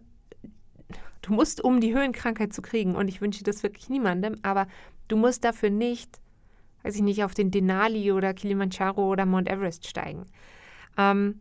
du 1.22 1.32
musst, 1.32 1.62
um 1.62 1.80
die 1.80 1.94
Höhenkrankheit 1.94 2.52
zu 2.52 2.62
kriegen, 2.62 2.96
und 2.96 3.08
ich 3.08 3.20
wünsche 3.20 3.44
das 3.44 3.62
wirklich 3.62 3.88
niemandem, 3.88 4.36
aber 4.42 4.66
du 5.08 5.16
musst 5.16 5.44
dafür 5.44 5.70
nicht, 5.70 6.20
weiß 6.82 6.96
ich 6.96 7.02
nicht, 7.02 7.24
auf 7.24 7.34
den 7.34 7.50
Denali 7.50 8.12
oder 8.12 8.34
Kilimanjaro 8.34 9.10
oder 9.10 9.26
Mount 9.26 9.48
Everest 9.48 9.86
steigen. 9.86 10.26
Ähm, 10.98 11.40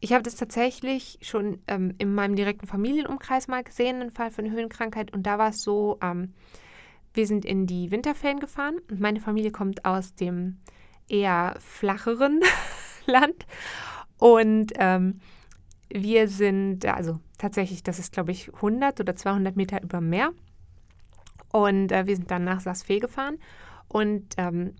ich 0.00 0.12
habe 0.12 0.22
das 0.22 0.36
tatsächlich 0.36 1.18
schon 1.22 1.60
ähm, 1.66 1.94
in 1.98 2.14
meinem 2.14 2.36
direkten 2.36 2.66
Familienumkreis 2.66 3.48
mal 3.48 3.64
gesehen, 3.64 4.00
einen 4.00 4.10
Fall 4.12 4.30
von 4.30 4.50
Höhenkrankheit, 4.50 5.12
und 5.12 5.24
da 5.24 5.38
war 5.38 5.50
es 5.50 5.62
so, 5.62 5.98
ähm, 6.02 6.34
wir 7.14 7.26
sind 7.26 7.44
in 7.44 7.66
die 7.66 7.90
Winterferien 7.90 8.38
gefahren 8.38 8.76
und 8.90 9.00
meine 9.00 9.20
Familie 9.20 9.50
kommt 9.50 9.84
aus 9.84 10.14
dem 10.14 10.58
eher 11.08 11.56
flacheren 11.58 12.40
Land 13.06 13.46
und 14.18 14.72
ähm, 14.76 15.20
wir 15.90 16.28
sind, 16.28 16.84
also 16.86 17.18
tatsächlich, 17.38 17.82
das 17.82 17.98
ist 17.98 18.12
glaube 18.12 18.32
ich 18.32 18.52
100 18.54 19.00
oder 19.00 19.16
200 19.16 19.56
Meter 19.56 19.82
über 19.82 20.00
Meer. 20.00 20.32
Und 21.50 21.92
äh, 21.92 22.06
wir 22.06 22.16
sind 22.16 22.30
dann 22.30 22.44
nach 22.44 22.60
Saas-Fee 22.60 22.98
gefahren. 22.98 23.38
Und 23.88 24.34
ähm, 24.36 24.74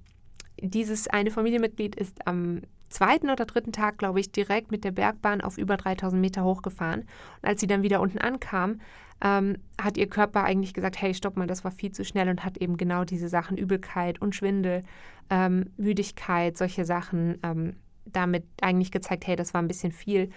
dieses 0.61 1.09
eine 1.09 1.31
Familienmitglied 1.31 1.97
ist 1.97 2.27
am 2.27 2.63
zweiten 2.91 3.31
oder 3.31 3.47
dritten 3.47 3.73
Tag, 3.73 3.99
glaube 3.99 4.21
ich, 4.21 4.33
direkt 4.33 4.71
mit 4.71 4.85
der 4.85 4.91
Bergbahn 4.91 5.41
auf 5.41 5.57
über 5.59 5.77
3000 5.77 6.21
Meter 6.21 6.45
hochgefahren. 6.45 7.01
Und 7.01 7.49
als 7.49 7.61
sie 7.61 7.67
dann 7.67 7.83
wieder 7.83 8.01
unten 8.01 8.19
ankam, 8.19 8.81
ähm, 9.23 9.57
hat 9.81 9.97
ihr 9.97 10.09
Körper 10.09 10.45
eigentlich 10.45 10.75
gesagt, 10.75 11.01
hey, 11.01 11.15
stopp 11.15 11.37
mal, 11.37 11.47
das 11.47 11.65
war 11.65 11.71
viel 11.71 11.93
zu 11.93 12.05
schnell 12.05 12.29
und 12.29 12.45
hat 12.45 12.59
eben 12.59 12.77
genau 12.77 13.05
diese 13.05 13.29
Sachen, 13.29 13.57
Übelkeit 13.57 14.21
und 14.21 14.35
Schwindel, 14.35 14.85
ähm, 15.31 15.71
Müdigkeit, 15.77 16.57
solche 16.57 16.85
Sachen 16.85 17.39
ähm, 17.43 17.77
damit 18.13 18.45
eigentlich 18.61 18.91
gezeigt, 18.91 19.27
hey, 19.27 19.37
das 19.37 19.55
war 19.55 19.63
ein 19.63 19.69
bisschen 19.69 19.93
viel. 19.93 20.31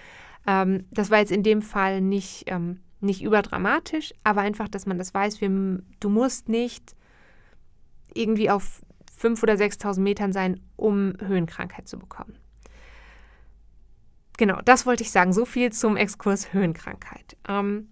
Ähm, 0.47 0.85
das 0.91 1.09
war 1.09 1.19
jetzt 1.19 1.31
in 1.31 1.43
dem 1.43 1.61
Fall 1.61 2.01
nicht, 2.01 2.43
ähm, 2.47 2.79
nicht 2.99 3.23
überdramatisch, 3.23 4.13
aber 4.23 4.41
einfach, 4.41 4.67
dass 4.67 4.85
man 4.85 4.97
das 4.97 5.13
weiß, 5.13 5.41
wir, 5.41 5.49
du 5.49 6.09
musst 6.09 6.49
nicht 6.49 6.95
irgendwie 8.13 8.49
auf 8.49 8.81
5.000 9.19 9.43
oder 9.43 9.53
6.000 9.53 9.99
Metern 9.99 10.33
sein, 10.33 10.59
um 10.75 11.13
Höhenkrankheit 11.19 11.87
zu 11.87 11.99
bekommen. 11.99 12.35
Genau, 14.37 14.59
das 14.65 14.85
wollte 14.85 15.03
ich 15.03 15.11
sagen. 15.11 15.33
So 15.33 15.45
viel 15.45 15.71
zum 15.71 15.97
Exkurs 15.97 16.53
Höhenkrankheit. 16.53 17.37
Ähm, 17.47 17.89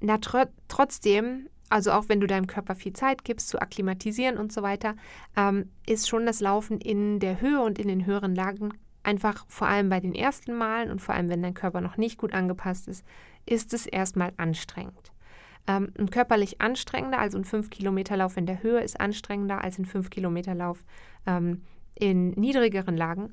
na, 0.00 0.18
tr 0.18 0.48
trotzdem, 0.66 1.48
also 1.68 1.92
auch 1.92 2.08
wenn 2.08 2.20
du 2.20 2.26
deinem 2.26 2.48
Körper 2.48 2.74
viel 2.74 2.92
Zeit 2.92 3.24
gibst, 3.24 3.48
zu 3.48 3.60
akklimatisieren 3.60 4.38
und 4.38 4.52
so 4.52 4.62
weiter, 4.62 4.96
ähm, 5.36 5.70
ist 5.86 6.08
schon 6.08 6.26
das 6.26 6.40
Laufen 6.40 6.80
in 6.80 7.20
der 7.20 7.40
Höhe 7.40 7.62
und 7.62 7.78
in 7.78 7.86
den 7.86 8.06
höheren 8.06 8.34
Lagen 8.34 8.72
einfach 9.02 9.44
vor 9.48 9.68
allem 9.68 9.88
bei 9.88 10.00
den 10.00 10.14
ersten 10.14 10.54
Malen 10.54 10.90
und 10.90 11.00
vor 11.00 11.14
allem, 11.14 11.28
wenn 11.28 11.42
dein 11.42 11.54
Körper 11.54 11.80
noch 11.80 11.96
nicht 11.96 12.18
gut 12.18 12.32
angepasst 12.32 12.88
ist, 12.88 13.04
ist 13.46 13.74
es 13.74 13.86
erstmal 13.86 14.32
anstrengend. 14.36 15.12
Ähm, 15.66 15.92
ein 15.98 16.10
körperlich 16.10 16.60
anstrengender, 16.60 17.18
also 17.18 17.38
ein 17.38 17.44
5-Kilometer-Lauf 17.44 18.36
in 18.36 18.46
der 18.46 18.62
Höhe, 18.62 18.80
ist 18.80 19.00
anstrengender 19.00 19.62
als 19.62 19.78
ein 19.78 19.86
5-Kilometer-Lauf 19.86 20.84
ähm, 21.26 21.62
in 21.94 22.30
niedrigeren 22.30 22.96
Lagen, 22.96 23.32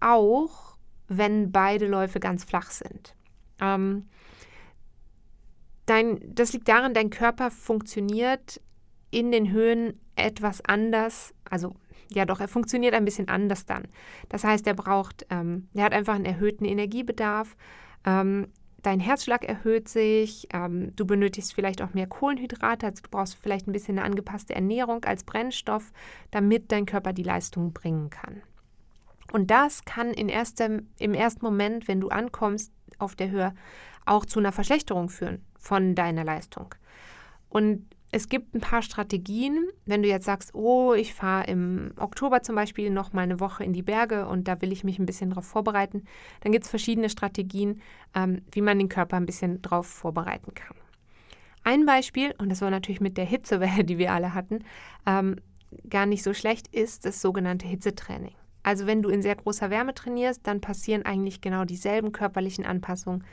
auch 0.00 0.76
wenn 1.08 1.50
beide 1.50 1.86
Läufe 1.86 2.20
ganz 2.20 2.44
flach 2.44 2.70
sind. 2.70 3.14
Ähm, 3.60 4.06
dein, 5.86 6.20
das 6.34 6.52
liegt 6.52 6.68
daran, 6.68 6.94
dein 6.94 7.10
Körper 7.10 7.50
funktioniert 7.50 8.60
in 9.10 9.32
den 9.32 9.50
Höhen 9.50 9.98
etwas 10.16 10.64
anders, 10.64 11.34
also 11.48 11.74
ja 12.12 12.24
doch, 12.24 12.40
er 12.40 12.48
funktioniert 12.48 12.94
ein 12.94 13.04
bisschen 13.04 13.28
anders 13.28 13.66
dann. 13.66 13.88
Das 14.28 14.44
heißt, 14.44 14.66
er 14.66 14.74
braucht, 14.74 15.26
ähm, 15.30 15.68
er 15.74 15.84
hat 15.84 15.92
einfach 15.92 16.14
einen 16.14 16.24
erhöhten 16.24 16.64
Energiebedarf. 16.64 17.56
Ähm, 18.04 18.48
dein 18.82 19.00
Herzschlag 19.00 19.44
erhöht 19.44 19.88
sich, 19.88 20.48
ähm, 20.52 20.94
du 20.96 21.06
benötigst 21.06 21.54
vielleicht 21.54 21.82
auch 21.82 21.94
mehr 21.94 22.06
Kohlenhydrate, 22.06 22.86
also 22.86 23.02
du 23.02 23.10
brauchst 23.10 23.36
vielleicht 23.36 23.66
ein 23.66 23.72
bisschen 23.72 23.98
eine 23.98 24.06
angepasste 24.06 24.54
Ernährung 24.54 25.04
als 25.04 25.24
Brennstoff, 25.24 25.92
damit 26.30 26.72
dein 26.72 26.86
Körper 26.86 27.12
die 27.12 27.22
Leistung 27.22 27.72
bringen 27.72 28.10
kann. 28.10 28.42
Und 29.32 29.50
das 29.50 29.84
kann 29.84 30.12
in 30.12 30.28
erstem, 30.28 30.88
im 30.98 31.12
ersten 31.12 31.44
Moment, 31.44 31.86
wenn 31.86 32.00
du 32.00 32.08
ankommst 32.08 32.72
auf 32.98 33.14
der 33.14 33.30
Höhe, 33.30 33.54
auch 34.06 34.24
zu 34.24 34.38
einer 34.38 34.52
Verschlechterung 34.52 35.10
führen 35.10 35.44
von 35.58 35.94
deiner 35.94 36.24
Leistung. 36.24 36.74
Und 37.50 37.86
es 38.10 38.28
gibt 38.28 38.54
ein 38.54 38.60
paar 38.60 38.82
Strategien, 38.82 39.68
wenn 39.84 40.02
du 40.02 40.08
jetzt 40.08 40.24
sagst, 40.24 40.54
oh, 40.54 40.94
ich 40.94 41.12
fahre 41.12 41.46
im 41.46 41.92
Oktober 41.96 42.42
zum 42.42 42.54
Beispiel 42.54 42.90
noch 42.90 43.12
mal 43.12 43.22
eine 43.22 43.40
Woche 43.40 43.64
in 43.64 43.72
die 43.72 43.82
Berge 43.82 44.26
und 44.26 44.48
da 44.48 44.60
will 44.62 44.72
ich 44.72 44.82
mich 44.82 44.98
ein 44.98 45.06
bisschen 45.06 45.30
darauf 45.30 45.46
vorbereiten, 45.46 46.04
dann 46.40 46.52
gibt 46.52 46.64
es 46.64 46.70
verschiedene 46.70 47.10
Strategien, 47.10 47.82
ähm, 48.14 48.42
wie 48.52 48.62
man 48.62 48.78
den 48.78 48.88
Körper 48.88 49.16
ein 49.16 49.26
bisschen 49.26 49.60
darauf 49.60 49.86
vorbereiten 49.86 50.54
kann. 50.54 50.76
Ein 51.64 51.84
Beispiel, 51.84 52.34
und 52.38 52.48
das 52.48 52.62
war 52.62 52.70
natürlich 52.70 53.00
mit 53.00 53.18
der 53.18 53.26
Hitzewelle, 53.26 53.84
die 53.84 53.98
wir 53.98 54.12
alle 54.12 54.32
hatten, 54.32 54.60
ähm, 55.04 55.36
gar 55.90 56.06
nicht 56.06 56.22
so 56.22 56.32
schlecht, 56.32 56.68
ist 56.68 57.04
das 57.04 57.20
sogenannte 57.20 57.66
Hitzetraining. 57.66 58.34
Also 58.62 58.86
wenn 58.86 59.02
du 59.02 59.10
in 59.10 59.22
sehr 59.22 59.36
großer 59.36 59.68
Wärme 59.68 59.94
trainierst, 59.94 60.46
dann 60.46 60.62
passieren 60.62 61.04
eigentlich 61.04 61.42
genau 61.42 61.64
dieselben 61.64 62.12
körperlichen 62.12 62.64
Anpassungen, 62.64 63.24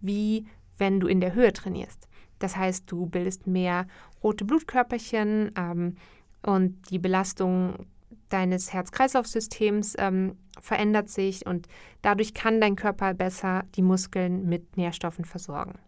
wie 0.00 0.46
wenn 0.76 0.98
du 0.98 1.06
in 1.06 1.20
der 1.20 1.34
Höhe 1.34 1.52
trainierst. 1.52 2.08
Das 2.44 2.58
heißt, 2.58 2.92
du 2.92 3.06
bildest 3.06 3.46
mehr 3.46 3.86
rote 4.22 4.44
Blutkörperchen 4.44 5.52
ähm, 5.56 5.96
und 6.42 6.90
die 6.90 6.98
Belastung 6.98 7.86
deines 8.28 8.70
Herz-Kreislauf-Systems 8.70 9.94
ähm, 9.98 10.36
verändert 10.60 11.08
sich 11.08 11.46
und 11.46 11.68
dadurch 12.02 12.34
kann 12.34 12.60
dein 12.60 12.76
Körper 12.76 13.14
besser 13.14 13.64
die 13.76 13.80
Muskeln 13.80 14.46
mit 14.46 14.76
Nährstoffen 14.76 15.24
versorgen. 15.24 15.78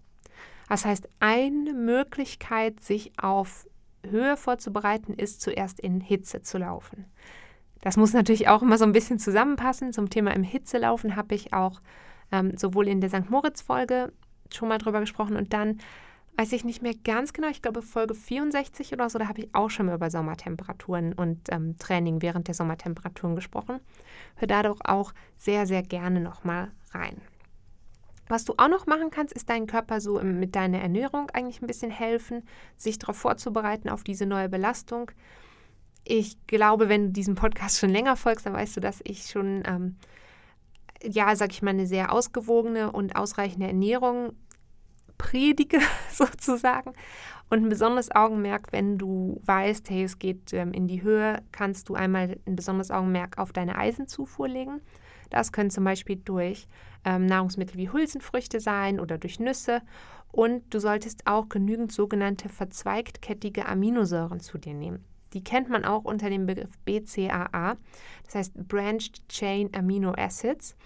Das 0.71 0.87
heißt, 0.87 1.07
eine 1.21 1.75
Möglichkeit, 1.75 2.81
sich 2.81 3.13
auf 3.21 3.69
Höhe 4.03 4.39
vorzubereiten, 4.39 5.13
ist 5.13 5.43
zuerst 5.43 5.79
in 5.79 6.01
Hitze 6.01 6.41
zu 6.41 6.57
laufen. 6.57 7.05
Das 7.83 7.99
muss 7.99 8.15
natürlich 8.15 8.49
auch 8.49 8.63
immer 8.63 8.79
so 8.79 8.87
ein 8.87 8.93
bisschen 8.93 9.19
zusammenpassen. 9.19 9.93
Zum 9.93 10.09
Thema 10.09 10.31
im 10.31 10.43
Hitzelaufen 10.43 11.17
habe 11.17 11.35
ich 11.35 11.53
auch 11.53 11.83
ähm, 12.33 12.57
sowohl 12.57 12.89
in 12.89 13.03
der 13.03 13.11
St. 13.11 13.29
Moritz-Folge 13.29 14.11
schon 14.51 14.71
mal 14.71 14.79
drüber 14.79 15.01
gesprochen 15.01 15.37
und 15.37 15.53
dann 15.53 15.81
weiß 16.37 16.53
ich 16.53 16.65
nicht 16.65 16.83
mehr 16.83 16.95
ganz 17.05 17.33
genau, 17.33 17.49
ich 17.49 17.63
glaube 17.63 17.83
Folge 17.83 18.15
64 18.15 18.93
oder 18.93 19.09
so, 19.09 19.19
da 19.19 19.29
habe 19.29 19.41
ich 19.41 19.55
auch 19.55 19.71
schon 19.71 19.87
mal 19.87 19.95
über 19.95 20.11
Sommertemperaturen 20.11 21.13
und 21.15 21.49
ähm, 21.51 21.79
Training 21.79 22.21
während 22.23 22.49
der 22.49 22.55
Sommertemperaturen 22.55 23.35
gesprochen. 23.35 23.81
Hör 24.37 24.47
da 24.47 24.63
doch 24.63 24.81
auch 24.85 25.13
sehr, 25.39 25.67
sehr 25.67 25.83
gerne 25.83 26.21
nochmal 26.21 26.71
rein. 26.93 27.21
Was 28.29 28.45
du 28.45 28.55
auch 28.57 28.69
noch 28.69 28.87
machen 28.87 29.11
kannst, 29.11 29.35
ist 29.35 29.49
deinen 29.49 29.67
Körper 29.67 30.01
so 30.01 30.21
mit 30.21 30.57
deiner 30.57 30.81
Ernährung 30.81 31.31
eigentlich 31.31 31.63
ein 31.63 31.69
bisschen 31.69 31.91
helfen, 31.91 32.43
sich 32.77 32.99
darauf 32.99 33.17
vorzubereiten, 33.17 33.89
auf 33.89 34.03
diese 34.03 34.27
neue 34.27 34.49
Belastung. 34.49 35.11
Ich 36.05 36.37
glaube, 36.47 36.89
wenn 36.89 37.07
du 37.07 37.13
diesem 37.13 37.37
Podcast 37.37 37.79
schon 37.79 37.91
länger 37.91 38.17
folgst, 38.17 38.45
dann 38.47 38.53
weißt 38.53 38.77
du, 38.77 38.81
dass 38.81 39.01
ich 39.05 39.27
schon, 39.27 39.63
ähm, 39.65 39.97
ja, 41.03 41.35
sag 41.37 41.53
ich 41.53 41.63
mal, 41.63 41.71
eine 41.71 41.87
sehr 41.87 42.13
ausgewogene 42.13 42.91
und 42.91 43.15
ausreichende 43.15 43.69
Ernährung 43.69 44.33
predige, 45.19 45.79
sozusagen. 46.13 46.93
Und 47.49 47.63
ein 47.63 47.69
besonderes 47.69 48.11
Augenmerk, 48.11 48.73
wenn 48.73 48.99
du 48.99 49.41
weißt, 49.45 49.89
hey, 49.91 50.03
es 50.05 50.19
geht 50.19 50.53
ähm, 50.53 50.73
in 50.73 50.89
die 50.89 51.03
Höhe, 51.03 51.43
kannst 51.53 51.89
du 51.89 51.95
einmal 51.95 52.37
ein 52.47 52.57
besonderes 52.57 52.91
Augenmerk 52.91 53.39
auf 53.39 53.53
deine 53.53 53.77
Eisenzufuhr 53.79 54.49
legen. 54.49 54.81
Das 55.31 55.53
können 55.53 55.71
zum 55.71 55.85
Beispiel 55.85 56.17
durch 56.17 56.67
ähm, 57.05 57.27
Nahrungsmittel 57.27 57.77
wie 57.77 57.93
Hülsenfrüchte 57.93 58.61
sein 58.61 58.99
oder 58.99 59.19
durch 59.19 59.39
Nüsse. 59.39 59.83
Und 60.33 60.63
du 60.75 60.81
solltest 60.81 61.27
auch 61.27 61.49
genügend 61.49 61.93
sogenannte 61.93 62.49
verzweigtkettige 62.49 63.67
Aminosäuren 63.67 64.41
zu 64.41 64.59
dir 64.59 64.75
nehmen. 64.75 65.05
Die 65.33 65.43
kennt 65.43 65.69
man 65.69 65.85
auch 65.85 66.05
unter 66.05 66.31
dem 66.31 66.47
Begriff 66.47 66.79
BCAA, 66.85 67.77
das 68.25 68.35
heißt 68.35 68.69
Branched 68.69 69.29
Chain 69.29 69.71
Amino 69.75 70.13
Acids. 70.17 70.77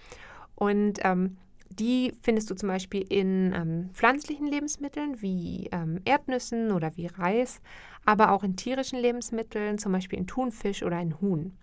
Und 0.55 0.99
ähm, 1.03 1.37
die 1.79 2.13
findest 2.21 2.49
du 2.49 2.55
zum 2.55 2.69
Beispiel 2.69 3.05
in 3.09 3.53
ähm, 3.53 3.89
pflanzlichen 3.93 4.47
Lebensmitteln 4.47 5.21
wie 5.21 5.69
ähm, 5.71 5.99
Erdnüssen 6.05 6.71
oder 6.71 6.95
wie 6.97 7.07
Reis, 7.07 7.61
aber 8.05 8.31
auch 8.31 8.43
in 8.43 8.55
tierischen 8.55 8.99
Lebensmitteln, 8.99 9.77
zum 9.77 9.91
Beispiel 9.91 10.19
in 10.19 10.27
Thunfisch 10.27 10.83
oder 10.83 10.99
in 10.99 11.19
Huhn. 11.21 11.57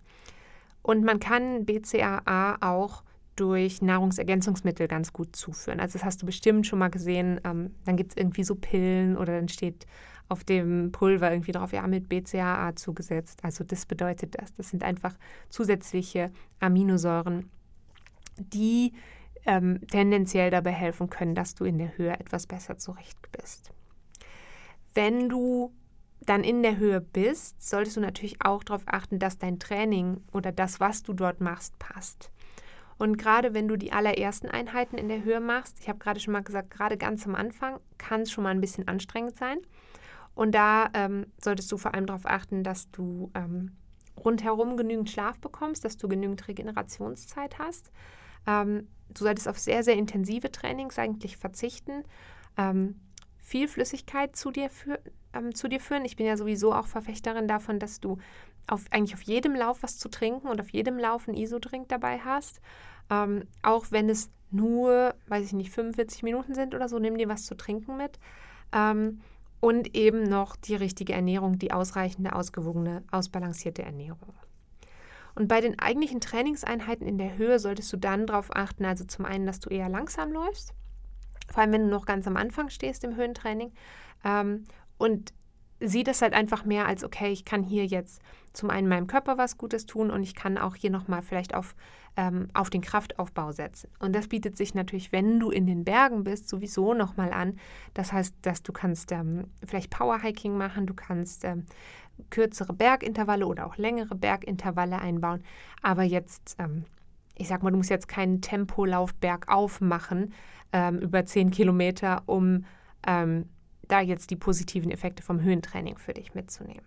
Und 0.81 1.03
man 1.03 1.19
kann 1.19 1.65
BCAA 1.65 2.57
auch 2.61 3.03
durch 3.35 3.81
Nahrungsergänzungsmittel 3.81 4.87
ganz 4.87 5.13
gut 5.13 5.35
zuführen. 5.35 5.79
Also 5.79 5.93
das 5.93 6.05
hast 6.05 6.21
du 6.21 6.25
bestimmt 6.25 6.67
schon 6.67 6.79
mal 6.79 6.89
gesehen. 6.89 7.39
Ähm, 7.43 7.75
dann 7.85 7.95
gibt 7.95 8.11
es 8.11 8.17
irgendwie 8.17 8.43
so 8.43 8.55
Pillen 8.55 9.17
oder 9.17 9.35
dann 9.35 9.47
steht 9.47 9.85
auf 10.27 10.43
dem 10.43 10.91
Pulver 10.91 11.31
irgendwie 11.31 11.51
drauf, 11.51 11.71
ja, 11.73 11.85
mit 11.87 12.09
BCAA 12.09 12.75
zugesetzt. 12.75 13.39
Also 13.43 13.63
das 13.63 13.85
bedeutet 13.85 14.35
das. 14.39 14.53
Das 14.55 14.69
sind 14.69 14.83
einfach 14.83 15.15
zusätzliche 15.49 16.31
Aminosäuren, 16.59 17.49
die 18.37 18.93
ähm, 19.45 19.79
tendenziell 19.87 20.51
dabei 20.51 20.71
helfen 20.71 21.09
können, 21.09 21.35
dass 21.35 21.55
du 21.55 21.65
in 21.65 21.77
der 21.77 21.97
Höhe 21.97 22.11
etwas 22.19 22.47
besser 22.47 22.77
zurecht 22.77 23.17
bist. 23.31 23.71
Wenn 24.93 25.29
du 25.29 25.73
dann 26.21 26.43
in 26.43 26.61
der 26.63 26.77
Höhe 26.77 27.01
bist, 27.01 27.67
solltest 27.67 27.97
du 27.97 28.01
natürlich 28.01 28.43
auch 28.43 28.63
darauf 28.63 28.83
achten, 28.85 29.19
dass 29.19 29.37
dein 29.37 29.59
Training 29.59 30.21
oder 30.33 30.51
das, 30.51 30.79
was 30.79 31.03
du 31.03 31.13
dort 31.13 31.41
machst, 31.41 31.77
passt. 31.79 32.31
Und 32.97 33.17
gerade 33.17 33.53
wenn 33.53 33.69
du 33.69 33.77
die 33.77 33.93
allerersten 33.93 34.49
Einheiten 34.49 34.97
in 34.97 35.07
der 35.07 35.23
Höhe 35.23 35.39
machst, 35.39 35.79
ich 35.79 35.87
habe 35.87 35.99
gerade 35.99 36.19
schon 36.19 36.33
mal 36.33 36.43
gesagt, 36.43 36.69
gerade 36.69 36.97
ganz 36.97 37.25
am 37.25 37.33
Anfang 37.33 37.79
kann 37.97 38.21
es 38.21 38.31
schon 38.31 38.43
mal 38.43 38.49
ein 38.49 38.61
bisschen 38.61 38.89
anstrengend 38.89 39.37
sein. 39.37 39.59
Und 40.35 40.53
da 40.53 40.89
ähm, 40.93 41.27
solltest 41.41 41.71
du 41.71 41.77
vor 41.77 41.93
allem 41.93 42.05
darauf 42.05 42.25
achten, 42.25 42.63
dass 42.63 42.91
du 42.91 43.31
ähm, 43.35 43.71
rundherum 44.17 44.75
genügend 44.75 45.09
Schlaf 45.09 45.39
bekommst, 45.39 45.85
dass 45.85 45.97
du 45.97 46.09
genügend 46.09 46.47
Regenerationszeit 46.47 47.57
hast. 47.57 47.91
Ähm, 48.47 48.87
du 49.09 49.23
solltest 49.23 49.47
auf 49.47 49.59
sehr, 49.59 49.83
sehr 49.83 49.95
intensive 49.95 50.51
Trainings 50.51 50.99
eigentlich 50.99 51.37
verzichten. 51.37 52.03
Ähm, 52.57 52.99
viel 53.37 53.67
Flüssigkeit 53.67 54.35
zu 54.35 54.51
dir, 54.51 54.69
für, 54.69 54.99
ähm, 55.33 55.55
zu 55.55 55.67
dir 55.67 55.79
führen. 55.79 56.05
Ich 56.05 56.15
bin 56.15 56.25
ja 56.25 56.37
sowieso 56.37 56.73
auch 56.73 56.87
Verfechterin 56.87 57.47
davon, 57.47 57.79
dass 57.79 57.99
du 57.99 58.17
auf, 58.67 58.85
eigentlich 58.91 59.15
auf 59.15 59.23
jedem 59.23 59.55
Lauf 59.55 59.81
was 59.81 59.97
zu 59.97 60.09
trinken 60.09 60.47
und 60.47 60.61
auf 60.61 60.69
jedem 60.69 60.97
Lauf 60.97 61.27
ein 61.27 61.35
Isodrink 61.35 61.89
dabei 61.89 62.19
hast. 62.19 62.61
Ähm, 63.09 63.43
auch 63.63 63.87
wenn 63.89 64.09
es 64.09 64.29
nur, 64.51 65.15
weiß 65.27 65.45
ich 65.45 65.53
nicht, 65.53 65.71
45 65.71 66.23
Minuten 66.23 66.53
sind 66.53 66.75
oder 66.75 66.87
so, 66.89 66.99
nimm 66.99 67.17
dir 67.17 67.29
was 67.29 67.45
zu 67.45 67.55
trinken 67.55 67.97
mit. 67.97 68.19
Ähm, 68.71 69.21
und 69.61 69.95
eben 69.95 70.23
noch 70.23 70.55
die 70.55 70.75
richtige 70.75 71.13
Ernährung, 71.13 71.59
die 71.59 71.71
ausreichende, 71.73 72.33
ausgewogene, 72.33 73.03
ausbalancierte 73.11 73.83
Ernährung. 73.83 74.33
Und 75.35 75.47
bei 75.47 75.61
den 75.61 75.79
eigentlichen 75.79 76.21
Trainingseinheiten 76.21 77.07
in 77.07 77.17
der 77.17 77.37
Höhe 77.37 77.59
solltest 77.59 77.91
du 77.93 77.97
dann 77.97 78.27
darauf 78.27 78.55
achten, 78.55 78.85
also 78.85 79.05
zum 79.05 79.25
einen, 79.25 79.45
dass 79.45 79.59
du 79.59 79.69
eher 79.69 79.89
langsam 79.89 80.31
läufst, 80.31 80.73
vor 81.51 81.61
allem 81.61 81.71
wenn 81.71 81.83
du 81.83 81.89
noch 81.89 82.05
ganz 82.05 82.27
am 82.27 82.37
Anfang 82.37 82.69
stehst 82.69 83.03
im 83.03 83.15
Höhentraining. 83.15 83.71
Ähm, 84.23 84.65
und 84.97 85.33
sieh 85.79 86.03
das 86.03 86.21
halt 86.21 86.33
einfach 86.33 86.65
mehr 86.65 86.87
als, 86.87 87.03
okay, 87.03 87.31
ich 87.31 87.45
kann 87.45 87.63
hier 87.63 87.85
jetzt 87.85 88.21
zum 88.53 88.69
einen 88.69 88.87
meinem 88.87 89.07
Körper 89.07 89.37
was 89.37 89.57
Gutes 89.57 89.85
tun 89.85 90.11
und 90.11 90.23
ich 90.23 90.35
kann 90.35 90.57
auch 90.57 90.75
hier 90.75 90.89
nochmal 90.89 91.21
vielleicht 91.21 91.53
auf, 91.55 91.75
ähm, 92.17 92.49
auf 92.53 92.69
den 92.69 92.81
Kraftaufbau 92.81 93.51
setzen. 93.51 93.89
Und 93.99 94.13
das 94.13 94.27
bietet 94.27 94.57
sich 94.57 94.73
natürlich, 94.73 95.11
wenn 95.11 95.39
du 95.39 95.51
in 95.51 95.65
den 95.65 95.85
Bergen 95.85 96.23
bist, 96.23 96.49
sowieso 96.49 96.93
nochmal 96.93 97.31
an. 97.31 97.57
Das 97.93 98.11
heißt, 98.11 98.35
dass 98.41 98.63
du 98.63 98.73
kannst 98.73 99.11
ähm, 99.11 99.45
vielleicht 99.65 99.89
Powerhiking 99.89 100.57
machen, 100.57 100.85
du 100.85 100.93
kannst 100.93 101.45
ähm, 101.45 101.65
kürzere 102.29 102.73
Bergintervalle 102.73 103.45
oder 103.45 103.65
auch 103.65 103.77
längere 103.77 104.15
Bergintervalle 104.15 104.99
einbauen. 104.99 105.43
Aber 105.81 106.03
jetzt, 106.03 106.55
ähm, 106.59 106.85
ich 107.35 107.47
sag 107.47 107.63
mal, 107.63 107.71
du 107.71 107.77
musst 107.77 107.89
jetzt 107.89 108.07
keinen 108.07 108.41
Tempolauf 108.41 109.13
bergauf 109.15 109.81
machen 109.81 110.33
ähm, 110.73 110.99
über 110.99 111.25
10 111.25 111.51
Kilometer, 111.51 112.23
um 112.25 112.65
ähm, 113.07 113.45
da 113.87 114.01
jetzt 114.01 114.29
die 114.29 114.35
positiven 114.35 114.91
Effekte 114.91 115.23
vom 115.23 115.41
Höhentraining 115.41 115.97
für 115.97 116.13
dich 116.13 116.33
mitzunehmen. 116.35 116.85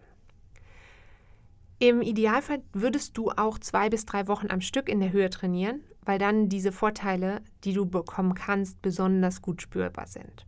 Im 1.79 2.01
Idealfall 2.01 2.63
würdest 2.73 3.19
du 3.19 3.31
auch 3.31 3.59
zwei 3.59 3.91
bis 3.91 4.07
drei 4.07 4.29
Wochen 4.29 4.51
am 4.51 4.61
Stück 4.61 4.89
in 4.89 5.01
der 5.01 5.11
Höhe 5.11 5.31
trainieren, 5.31 5.81
weil 6.05 6.19
dann 6.19 6.49
diese 6.49 6.71
Vorteile, 6.71 7.43
die 7.65 7.73
du 7.73 7.87
bekommen 7.87 8.35
kannst, 8.35 8.81
besonders 8.83 9.43
gut 9.43 9.63
spürbar 9.63 10.07
sind. 10.07 10.47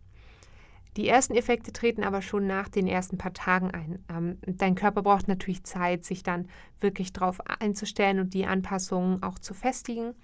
Die 0.97 1.09
ersten 1.09 1.35
Effekte 1.35 1.73
treten 1.73 2.05
aber 2.05 2.23
schon 2.23 2.47
nach 2.47 2.69
den 2.69 2.87
ersten 2.87 3.19
paar 3.19 3.33
Tagen 3.33 3.71
ein. 3.73 4.05
Ähm, 4.09 4.39
dein 4.47 4.77
Körper 4.77 5.03
braucht 5.03 5.27
natürlich 5.27 5.65
Zeit, 5.65 6.05
sich 6.05 6.23
dann 6.23 6.49
wirklich 6.81 7.13
darauf 7.13 7.41
einzustellen 7.61 8.21
und 8.21 8.33
die 8.33 8.47
Anpassungen 8.47 9.23
auch 9.23 9.39
zu 9.39 9.55
festigen. 9.55 10.15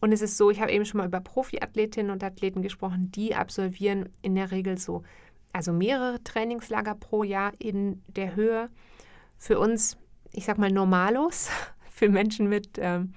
Und 0.00 0.12
es 0.12 0.20
ist 0.20 0.36
so, 0.36 0.50
ich 0.50 0.60
habe 0.60 0.72
eben 0.72 0.84
schon 0.84 0.98
mal 0.98 1.06
über 1.06 1.20
Profiathletinnen 1.20 2.12
und 2.12 2.22
Athleten 2.22 2.60
gesprochen, 2.60 3.10
die 3.12 3.34
absolvieren 3.34 4.10
in 4.20 4.34
der 4.34 4.50
Regel 4.50 4.76
so 4.76 5.02
also 5.54 5.72
mehrere 5.72 6.22
Trainingslager 6.22 6.94
pro 6.96 7.22
Jahr 7.22 7.52
in 7.58 8.02
der 8.08 8.36
Höhe. 8.36 8.68
Für 9.38 9.58
uns, 9.58 9.96
ich 10.32 10.44
sag 10.44 10.58
mal, 10.58 10.70
normalos, 10.70 11.48
für 11.90 12.08
Menschen 12.08 12.48
mit 12.48 12.70
ähm, 12.76 13.14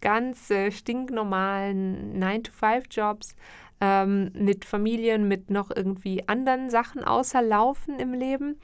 ganz 0.00 0.50
äh, 0.50 0.70
stinknormalen 0.72 2.20
9-to-5-Jobs, 2.22 3.36
ähm, 3.80 4.30
mit 4.34 4.64
Familien, 4.64 5.28
mit 5.28 5.50
noch 5.50 5.70
irgendwie 5.74 6.26
anderen 6.28 6.70
Sachen 6.70 7.02
außer 7.02 7.42
Laufen 7.42 7.98
im 7.98 8.12
Leben. 8.12 8.58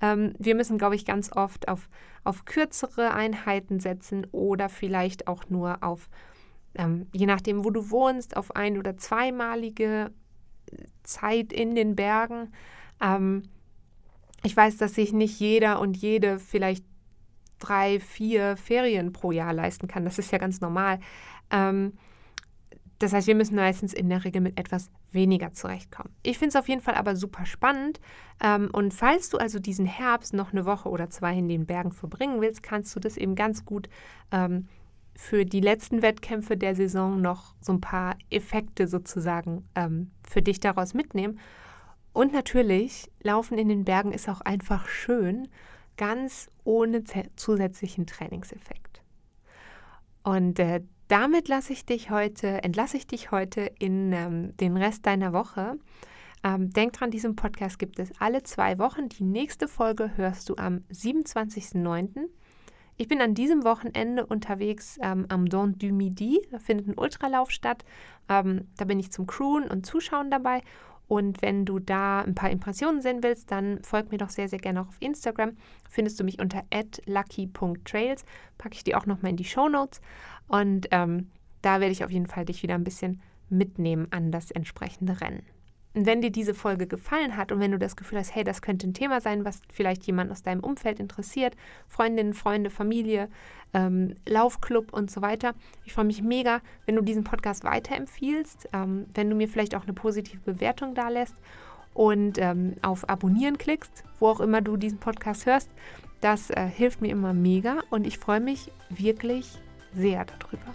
Ähm, 0.00 0.34
wir 0.38 0.54
müssen, 0.54 0.78
glaube 0.78 0.94
ich, 0.94 1.04
ganz 1.04 1.32
oft 1.34 1.68
auf, 1.68 1.88
auf 2.24 2.44
kürzere 2.44 3.12
Einheiten 3.12 3.80
setzen 3.80 4.26
oder 4.30 4.68
vielleicht 4.68 5.26
auch 5.26 5.48
nur 5.48 5.82
auf, 5.82 6.08
ähm, 6.74 7.06
je 7.12 7.26
nachdem, 7.26 7.64
wo 7.64 7.70
du 7.70 7.90
wohnst, 7.90 8.36
auf 8.36 8.54
ein- 8.54 8.78
oder 8.78 8.96
zweimalige 8.96 10.10
Zeit 11.02 11.52
in 11.52 11.74
den 11.74 11.96
Bergen. 11.96 12.52
Ähm, 13.00 13.44
ich 14.44 14.56
weiß, 14.56 14.76
dass 14.76 14.94
sich 14.94 15.12
nicht 15.12 15.40
jeder 15.40 15.80
und 15.80 15.96
jede 15.96 16.38
vielleicht 16.38 16.84
drei, 17.58 17.98
vier 17.98 18.56
Ferien 18.56 19.12
pro 19.12 19.32
Jahr 19.32 19.52
leisten 19.52 19.88
kann. 19.88 20.04
Das 20.04 20.18
ist 20.18 20.30
ja 20.30 20.38
ganz 20.38 20.60
normal. 20.60 21.00
Ähm, 21.50 21.94
das 22.98 23.12
heißt, 23.12 23.28
wir 23.28 23.36
müssen 23.36 23.54
meistens 23.54 23.94
in 23.94 24.08
der 24.08 24.24
Regel 24.24 24.40
mit 24.40 24.58
etwas 24.58 24.90
weniger 25.12 25.52
zurechtkommen. 25.52 26.12
Ich 26.22 26.38
finde 26.38 26.50
es 26.50 26.56
auf 26.56 26.68
jeden 26.68 26.80
Fall 26.80 26.94
aber 26.94 27.14
super 27.14 27.46
spannend. 27.46 28.00
Ähm, 28.42 28.70
und 28.72 28.92
falls 28.92 29.30
du 29.30 29.38
also 29.38 29.60
diesen 29.60 29.86
Herbst 29.86 30.34
noch 30.34 30.52
eine 30.52 30.64
Woche 30.64 30.88
oder 30.88 31.08
zwei 31.08 31.36
in 31.36 31.48
den 31.48 31.66
Bergen 31.66 31.92
verbringen 31.92 32.40
willst, 32.40 32.62
kannst 32.62 32.94
du 32.96 33.00
das 33.00 33.16
eben 33.16 33.36
ganz 33.36 33.64
gut 33.64 33.88
ähm, 34.32 34.66
für 35.14 35.44
die 35.44 35.60
letzten 35.60 36.02
Wettkämpfe 36.02 36.56
der 36.56 36.74
Saison 36.74 37.20
noch 37.20 37.54
so 37.60 37.72
ein 37.72 37.80
paar 37.80 38.16
Effekte 38.30 38.88
sozusagen 38.88 39.68
ähm, 39.74 40.10
für 40.28 40.42
dich 40.42 40.58
daraus 40.60 40.94
mitnehmen. 40.94 41.38
Und 42.12 42.32
natürlich, 42.32 43.10
Laufen 43.22 43.58
in 43.58 43.68
den 43.68 43.84
Bergen 43.84 44.12
ist 44.12 44.28
auch 44.28 44.40
einfach 44.40 44.88
schön, 44.88 45.48
ganz 45.96 46.50
ohne 46.64 47.04
zusätzlichen 47.36 48.06
Trainingseffekt. 48.06 49.02
Und 50.24 50.58
äh, 50.58 50.82
damit 51.08 51.48
lasse 51.48 51.72
ich 51.72 51.84
dich 51.84 52.10
heute, 52.10 52.62
entlasse 52.62 52.96
ich 52.96 53.06
dich 53.06 53.30
heute 53.30 53.70
in 53.78 54.12
ähm, 54.12 54.56
den 54.58 54.76
Rest 54.76 55.06
deiner 55.06 55.32
Woche. 55.32 55.78
Ähm, 56.44 56.70
denk 56.70 56.92
dran, 56.92 57.10
diesen 57.10 57.34
Podcast 57.34 57.78
gibt 57.78 57.98
es 57.98 58.12
alle 58.20 58.42
zwei 58.42 58.78
Wochen. 58.78 59.08
Die 59.08 59.24
nächste 59.24 59.66
Folge 59.68 60.16
hörst 60.16 60.48
du 60.48 60.56
am 60.56 60.84
27.09. 60.92 62.28
Ich 62.96 63.08
bin 63.08 63.20
an 63.20 63.34
diesem 63.34 63.64
Wochenende 63.64 64.26
unterwegs 64.26 64.98
ähm, 65.00 65.26
am 65.28 65.46
Don 65.46 65.78
du 65.78 65.92
Midi. 65.92 66.40
Da 66.50 66.58
findet 66.58 66.88
ein 66.88 66.98
Ultralauf 66.98 67.50
statt. 67.50 67.84
Ähm, 68.28 68.68
da 68.76 68.84
bin 68.84 68.98
ich 68.98 69.12
zum 69.12 69.26
Crewen 69.26 69.68
und 69.68 69.86
Zuschauen 69.86 70.30
dabei. 70.30 70.62
Und 71.08 71.40
wenn 71.40 71.64
du 71.64 71.78
da 71.78 72.20
ein 72.20 72.34
paar 72.34 72.50
Impressionen 72.50 73.00
sehen 73.00 73.22
willst, 73.22 73.50
dann 73.50 73.82
folg 73.82 74.12
mir 74.12 74.18
doch 74.18 74.28
sehr, 74.28 74.48
sehr 74.48 74.58
gerne 74.58 74.82
auch 74.82 74.88
auf 74.88 75.00
Instagram. 75.00 75.56
Findest 75.88 76.20
du 76.20 76.24
mich 76.24 76.38
unter 76.38 76.62
lucky.trails. 77.06 78.24
Packe 78.58 78.74
ich 78.74 78.84
dir 78.84 78.98
auch 78.98 79.06
nochmal 79.06 79.30
in 79.30 79.36
die 79.36 79.44
Show 79.44 79.68
Notes. 79.68 80.02
Und 80.46 80.88
ähm, 80.90 81.30
da 81.62 81.80
werde 81.80 81.92
ich 81.92 82.04
auf 82.04 82.10
jeden 82.10 82.26
Fall 82.26 82.44
dich 82.44 82.62
wieder 82.62 82.74
ein 82.74 82.84
bisschen 82.84 83.22
mitnehmen 83.48 84.08
an 84.10 84.30
das 84.30 84.50
entsprechende 84.50 85.20
Rennen. 85.20 85.42
Und 85.98 86.06
wenn 86.06 86.20
dir 86.22 86.30
diese 86.30 86.54
Folge 86.54 86.86
gefallen 86.86 87.36
hat 87.36 87.50
und 87.50 87.58
wenn 87.58 87.72
du 87.72 87.78
das 87.78 87.96
Gefühl 87.96 88.18
hast, 88.18 88.32
hey, 88.32 88.44
das 88.44 88.62
könnte 88.62 88.86
ein 88.86 88.94
Thema 88.94 89.20
sein, 89.20 89.44
was 89.44 89.60
vielleicht 89.68 90.06
jemand 90.06 90.30
aus 90.30 90.44
deinem 90.44 90.60
Umfeld 90.60 91.00
interessiert, 91.00 91.56
Freundinnen, 91.88 92.34
Freunde, 92.34 92.70
Familie, 92.70 93.28
ähm, 93.74 94.14
Laufclub 94.24 94.92
und 94.92 95.10
so 95.10 95.22
weiter, 95.22 95.54
ich 95.84 95.94
freue 95.94 96.04
mich 96.04 96.22
mega, 96.22 96.60
wenn 96.86 96.94
du 96.94 97.02
diesen 97.02 97.24
Podcast 97.24 97.64
weiterempfiehlst, 97.64 98.68
ähm, 98.72 99.06
wenn 99.12 99.28
du 99.28 99.34
mir 99.34 99.48
vielleicht 99.48 99.74
auch 99.74 99.82
eine 99.82 99.92
positive 99.92 100.38
Bewertung 100.38 100.94
da 100.94 101.08
lässt 101.08 101.34
und 101.94 102.38
ähm, 102.38 102.76
auf 102.82 103.08
Abonnieren 103.08 103.58
klickst, 103.58 104.04
wo 104.20 104.28
auch 104.28 104.38
immer 104.38 104.60
du 104.60 104.76
diesen 104.76 104.98
Podcast 104.98 105.46
hörst. 105.46 105.68
Das 106.20 106.50
äh, 106.50 106.68
hilft 106.68 107.02
mir 107.02 107.10
immer 107.10 107.34
mega 107.34 107.80
und 107.90 108.06
ich 108.06 108.18
freue 108.18 108.38
mich 108.38 108.70
wirklich 108.88 109.58
sehr 109.96 110.26
darüber. 110.26 110.72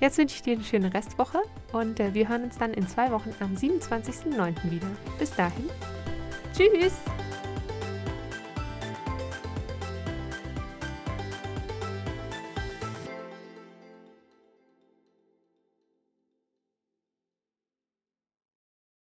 Jetzt 0.00 0.16
wünsche 0.16 0.34
ich 0.34 0.42
dir 0.42 0.54
eine 0.54 0.64
schöne 0.64 0.92
Restwoche 0.92 1.42
und 1.72 2.00
äh, 2.00 2.14
wir 2.14 2.28
hören 2.28 2.44
uns 2.44 2.56
dann 2.56 2.72
in 2.72 2.88
zwei 2.88 3.10
Wochen 3.10 3.34
am 3.40 3.54
27.09. 3.54 4.70
wieder. 4.70 4.86
Bis 5.18 5.30
dahin. 5.30 5.68
Tschüss! 6.56 6.94